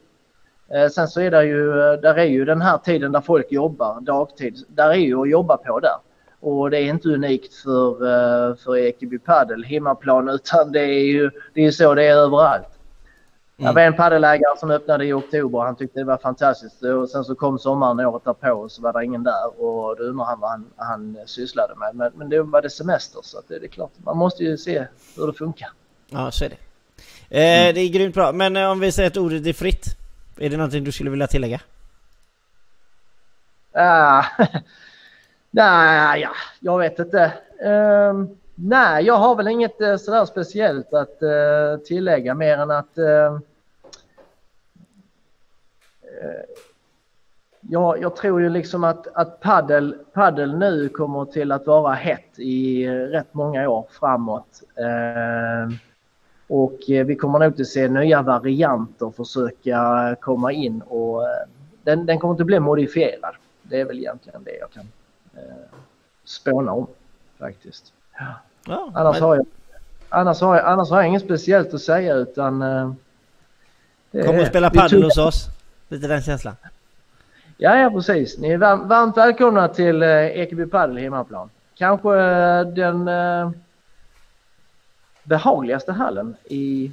Sen 0.90 1.08
så 1.08 1.20
är 1.20 1.30
det 1.30 1.44
ju, 1.44 1.72
där 1.96 2.14
är 2.14 2.24
ju 2.24 2.44
den 2.44 2.62
här 2.62 2.78
tiden 2.78 3.12
där 3.12 3.20
folk 3.20 3.52
jobbar, 3.52 4.00
dagtid, 4.00 4.64
där 4.68 4.90
är 4.90 4.94
ju 4.94 5.22
att 5.22 5.30
jobba 5.30 5.56
på 5.56 5.80
där. 5.80 5.96
Och 6.42 6.70
det 6.70 6.78
är 6.78 6.84
inte 6.84 7.08
unikt 7.08 7.54
för, 7.54 8.54
för 8.54 8.76
Ekeby 8.76 9.18
Padel, 9.18 9.64
hemmaplan, 9.64 10.28
utan 10.28 10.72
det 10.72 10.80
är 10.80 11.04
ju 11.04 11.30
det 11.54 11.64
är 11.64 11.70
så 11.70 11.94
det 11.94 12.04
är 12.04 12.16
överallt. 12.16 12.68
Mm. 13.58 13.74
Det 13.74 13.80
var 13.80 13.86
en 13.86 13.96
paddelägare 13.96 14.58
som 14.58 14.70
öppnade 14.70 15.06
i 15.06 15.12
oktober 15.12 15.58
han 15.58 15.76
tyckte 15.76 16.00
det 16.00 16.04
var 16.04 16.16
fantastiskt. 16.16 16.82
Och 16.82 17.08
sen 17.10 17.24
så 17.24 17.34
kom 17.34 17.58
sommaren 17.58 18.00
året 18.00 18.24
därpå 18.24 18.52
och 18.52 18.72
så 18.72 18.82
var 18.82 18.92
det 18.92 19.04
ingen 19.04 19.22
där 19.22 19.46
och 19.46 19.96
då 19.96 20.02
undrar 20.02 20.24
han 20.24 20.40
vad 20.40 20.50
han, 20.50 20.66
han 20.76 21.18
sysslade 21.26 21.74
med. 21.74 21.94
Men, 21.94 22.12
men 22.14 22.28
det 22.28 22.42
var 22.42 22.62
det 22.62 22.70
semester 22.70 23.20
så 23.22 23.40
det, 23.48 23.58
det 23.58 23.66
är 23.66 23.68
klart, 23.68 23.90
man 24.04 24.16
måste 24.16 24.44
ju 24.44 24.56
se 24.56 24.86
hur 25.16 25.26
det 25.26 25.32
funkar. 25.32 25.68
Ja, 26.10 26.30
så 26.30 26.44
är 26.44 26.48
det. 26.48 26.56
Eh, 27.38 27.62
mm. 27.62 27.74
Det 27.74 27.80
är 27.80 27.88
grymt 27.88 28.14
bra. 28.14 28.32
Men 28.32 28.56
eh, 28.56 28.70
om 28.70 28.80
vi 28.80 28.92
säger 28.92 29.10
att 29.10 29.16
ordet 29.16 29.46
är 29.46 29.52
fritt. 29.52 29.86
Är 30.36 30.50
det 30.50 30.56
någonting 30.56 30.84
du 30.84 30.92
skulle 30.92 31.10
vilja 31.10 31.26
tillägga? 31.26 31.60
Ah, 33.74 34.24
nej, 35.54 36.20
ja, 36.20 36.30
jag 36.60 36.78
vet 36.78 36.98
inte. 36.98 37.32
Uh, 37.66 38.24
nej, 38.54 39.04
jag 39.04 39.14
har 39.14 39.36
väl 39.36 39.48
inget 39.48 39.80
uh, 39.80 39.96
sådär 39.96 40.24
speciellt 40.24 40.94
att 40.94 41.22
uh, 41.22 41.84
tillägga 41.84 42.34
mer 42.34 42.58
än 42.58 42.70
att 42.70 42.98
ehm, 42.98 43.34
eh, 46.02 46.28
uh, 46.28 46.34
Ja, 47.68 47.96
jag 47.96 48.16
tror 48.16 48.40
ju 48.40 48.48
liksom 48.48 48.84
att, 48.84 49.06
att 49.14 49.40
paddel, 49.40 49.96
paddel 50.12 50.58
nu 50.58 50.88
kommer 50.88 51.24
till 51.24 51.52
att 51.52 51.66
vara 51.66 51.94
hett 51.94 52.38
i 52.38 52.88
rätt 52.88 53.34
många 53.34 53.68
år 53.68 53.86
framåt. 53.90 54.62
Ehm, 54.76 55.68
eh, 55.68 55.74
och 56.48 56.78
vi 56.88 57.16
kommer 57.16 57.38
nog 57.38 57.60
att 57.60 57.66
se 57.66 57.88
nya 57.88 58.22
varianter 58.22 59.10
försöka 59.10 60.16
komma 60.20 60.52
in 60.52 60.82
och 60.82 61.22
den, 61.82 62.06
den 62.06 62.18
kommer 62.18 62.34
inte 62.34 62.44
bli 62.44 62.60
modifierad. 62.60 63.34
Det 63.62 63.80
är 63.80 63.84
väl 63.84 63.98
egentligen 63.98 64.44
det 64.44 64.56
jag 64.56 64.70
kan 64.70 64.84
eh, 65.36 65.42
spåna 66.24 66.72
om 66.72 66.86
faktiskt. 67.38 67.92
Ja, 68.66 68.90
annars, 68.94 69.14
men... 69.14 69.22
har 69.22 69.36
jag, 69.36 69.46
annars, 70.08 70.40
har 70.40 70.56
jag, 70.56 70.66
annars 70.66 70.90
har 70.90 70.96
jag 70.96 71.08
inget 71.08 71.22
speciellt 71.22 71.74
att 71.74 71.82
säga 71.82 72.14
utan... 72.14 72.62
Eh, 72.62 72.92
Kommer 74.12 74.42
att 74.42 74.48
spela 74.48 74.70
padel 74.70 75.02
hos 75.02 75.18
oss? 75.18 75.48
Lite 75.88 76.06
den 76.06 76.22
känslan. 76.22 76.54
Ja, 77.56 77.76
ja 77.78 77.90
precis. 77.90 78.38
Ni 78.38 78.50
är 78.50 78.58
varmt 78.58 79.16
välkomna 79.16 79.68
till 79.68 80.02
eh, 80.02 80.08
Ekeby 80.08 80.66
Padel 80.66 80.96
hemmaplan. 80.96 81.50
Kanske 81.74 82.18
eh, 82.18 82.66
den 82.66 83.08
eh, 83.08 83.50
behagligaste 85.22 85.92
hallen 85.92 86.36
i 86.44 86.92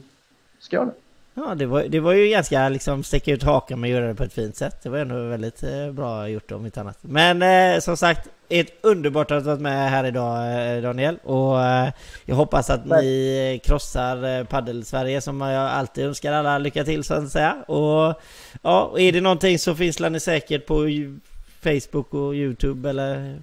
Skåne. 0.59 0.91
Ja, 1.33 1.55
det 1.55 1.65
var, 1.65 1.83
det 1.83 1.99
var 1.99 2.13
ju 2.13 2.29
ganska 2.29 2.69
liksom 2.69 3.03
sticka 3.03 3.31
ut 3.31 3.43
hakan 3.43 3.79
men 3.79 3.89
göra 3.89 4.07
det 4.07 4.15
på 4.15 4.23
ett 4.23 4.33
fint 4.33 4.55
sätt. 4.55 4.83
Det 4.83 4.89
var 4.89 4.97
ändå 4.97 5.27
väldigt 5.27 5.63
eh, 5.63 5.91
bra 5.91 6.29
gjort 6.29 6.51
om 6.51 6.65
inte 6.65 6.81
annat. 6.81 6.97
Men 7.01 7.41
eh, 7.41 7.79
som 7.79 7.97
sagt, 7.97 8.29
ett 8.49 8.73
underbart 8.81 9.31
att 9.31 9.43
ha 9.43 9.51
varit 9.51 9.61
med 9.61 9.89
här 9.89 10.03
idag 10.03 10.75
eh, 10.75 10.81
Daniel. 10.81 11.17
Och 11.23 11.63
eh, 11.63 11.89
jag 12.25 12.35
hoppas 12.35 12.69
att 12.69 12.85
ni 12.85 13.61
krossar 13.63 14.39
eh, 14.39 14.43
Paddel-Sverige 14.43 15.21
som 15.21 15.41
jag 15.41 15.69
alltid 15.71 16.05
önskar 16.05 16.33
alla 16.33 16.57
lycka 16.57 16.83
till 16.83 17.03
så 17.03 17.13
att 17.13 17.29
säga. 17.29 17.55
Och 17.67 18.21
ja, 18.61 18.95
är 18.97 19.11
det 19.11 19.21
någonting 19.21 19.59
så 19.59 19.75
finns 19.75 19.99
ni 19.99 20.19
säkert 20.19 20.65
på 20.65 20.87
Facebook 21.63 22.13
och 22.13 22.35
Youtube 22.35 22.89
eller 22.89 23.39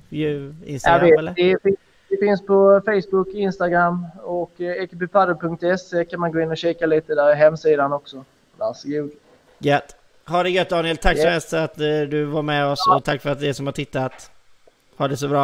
Instagram? 0.66 1.09
Ja, 1.09 1.18
eller? 1.18 1.35
Det, 1.37 1.77
det 2.09 2.16
finns 2.16 2.47
på 2.47 2.83
Facebook, 2.85 3.29
Instagram 3.29 4.07
och 4.23 4.61
ekipipadel.se 4.61 6.05
kan 6.05 6.21
man 6.21 6.33
gå 6.33 6.40
in 6.40 6.51
och 6.51 6.57
kika 6.57 6.87
lite. 6.87 7.14
Där 7.14 7.31
är 7.31 7.35
hemsidan 7.35 7.92
också. 7.92 8.25
Varsågod. 8.57 9.11
Gött. 9.59 9.97
Ha 10.27 10.42
det 10.42 10.51
gött 10.51 10.69
Daniel. 10.69 10.97
Tack 10.97 11.19
så 11.19 11.29
hemskt 11.29 11.53
att 11.53 11.77
du 11.77 12.25
var 12.25 12.42
med 12.42 12.66
oss 12.66 12.79
och 12.95 13.05
tack 13.05 13.23
för 13.23 13.31
att 13.31 13.40
det 13.40 13.55
som 13.55 13.66
har 13.66 13.73
tittat. 13.73 14.31
Ha 14.97 15.09
det 15.09 15.16
så 15.16 15.29
bra. 15.29 15.35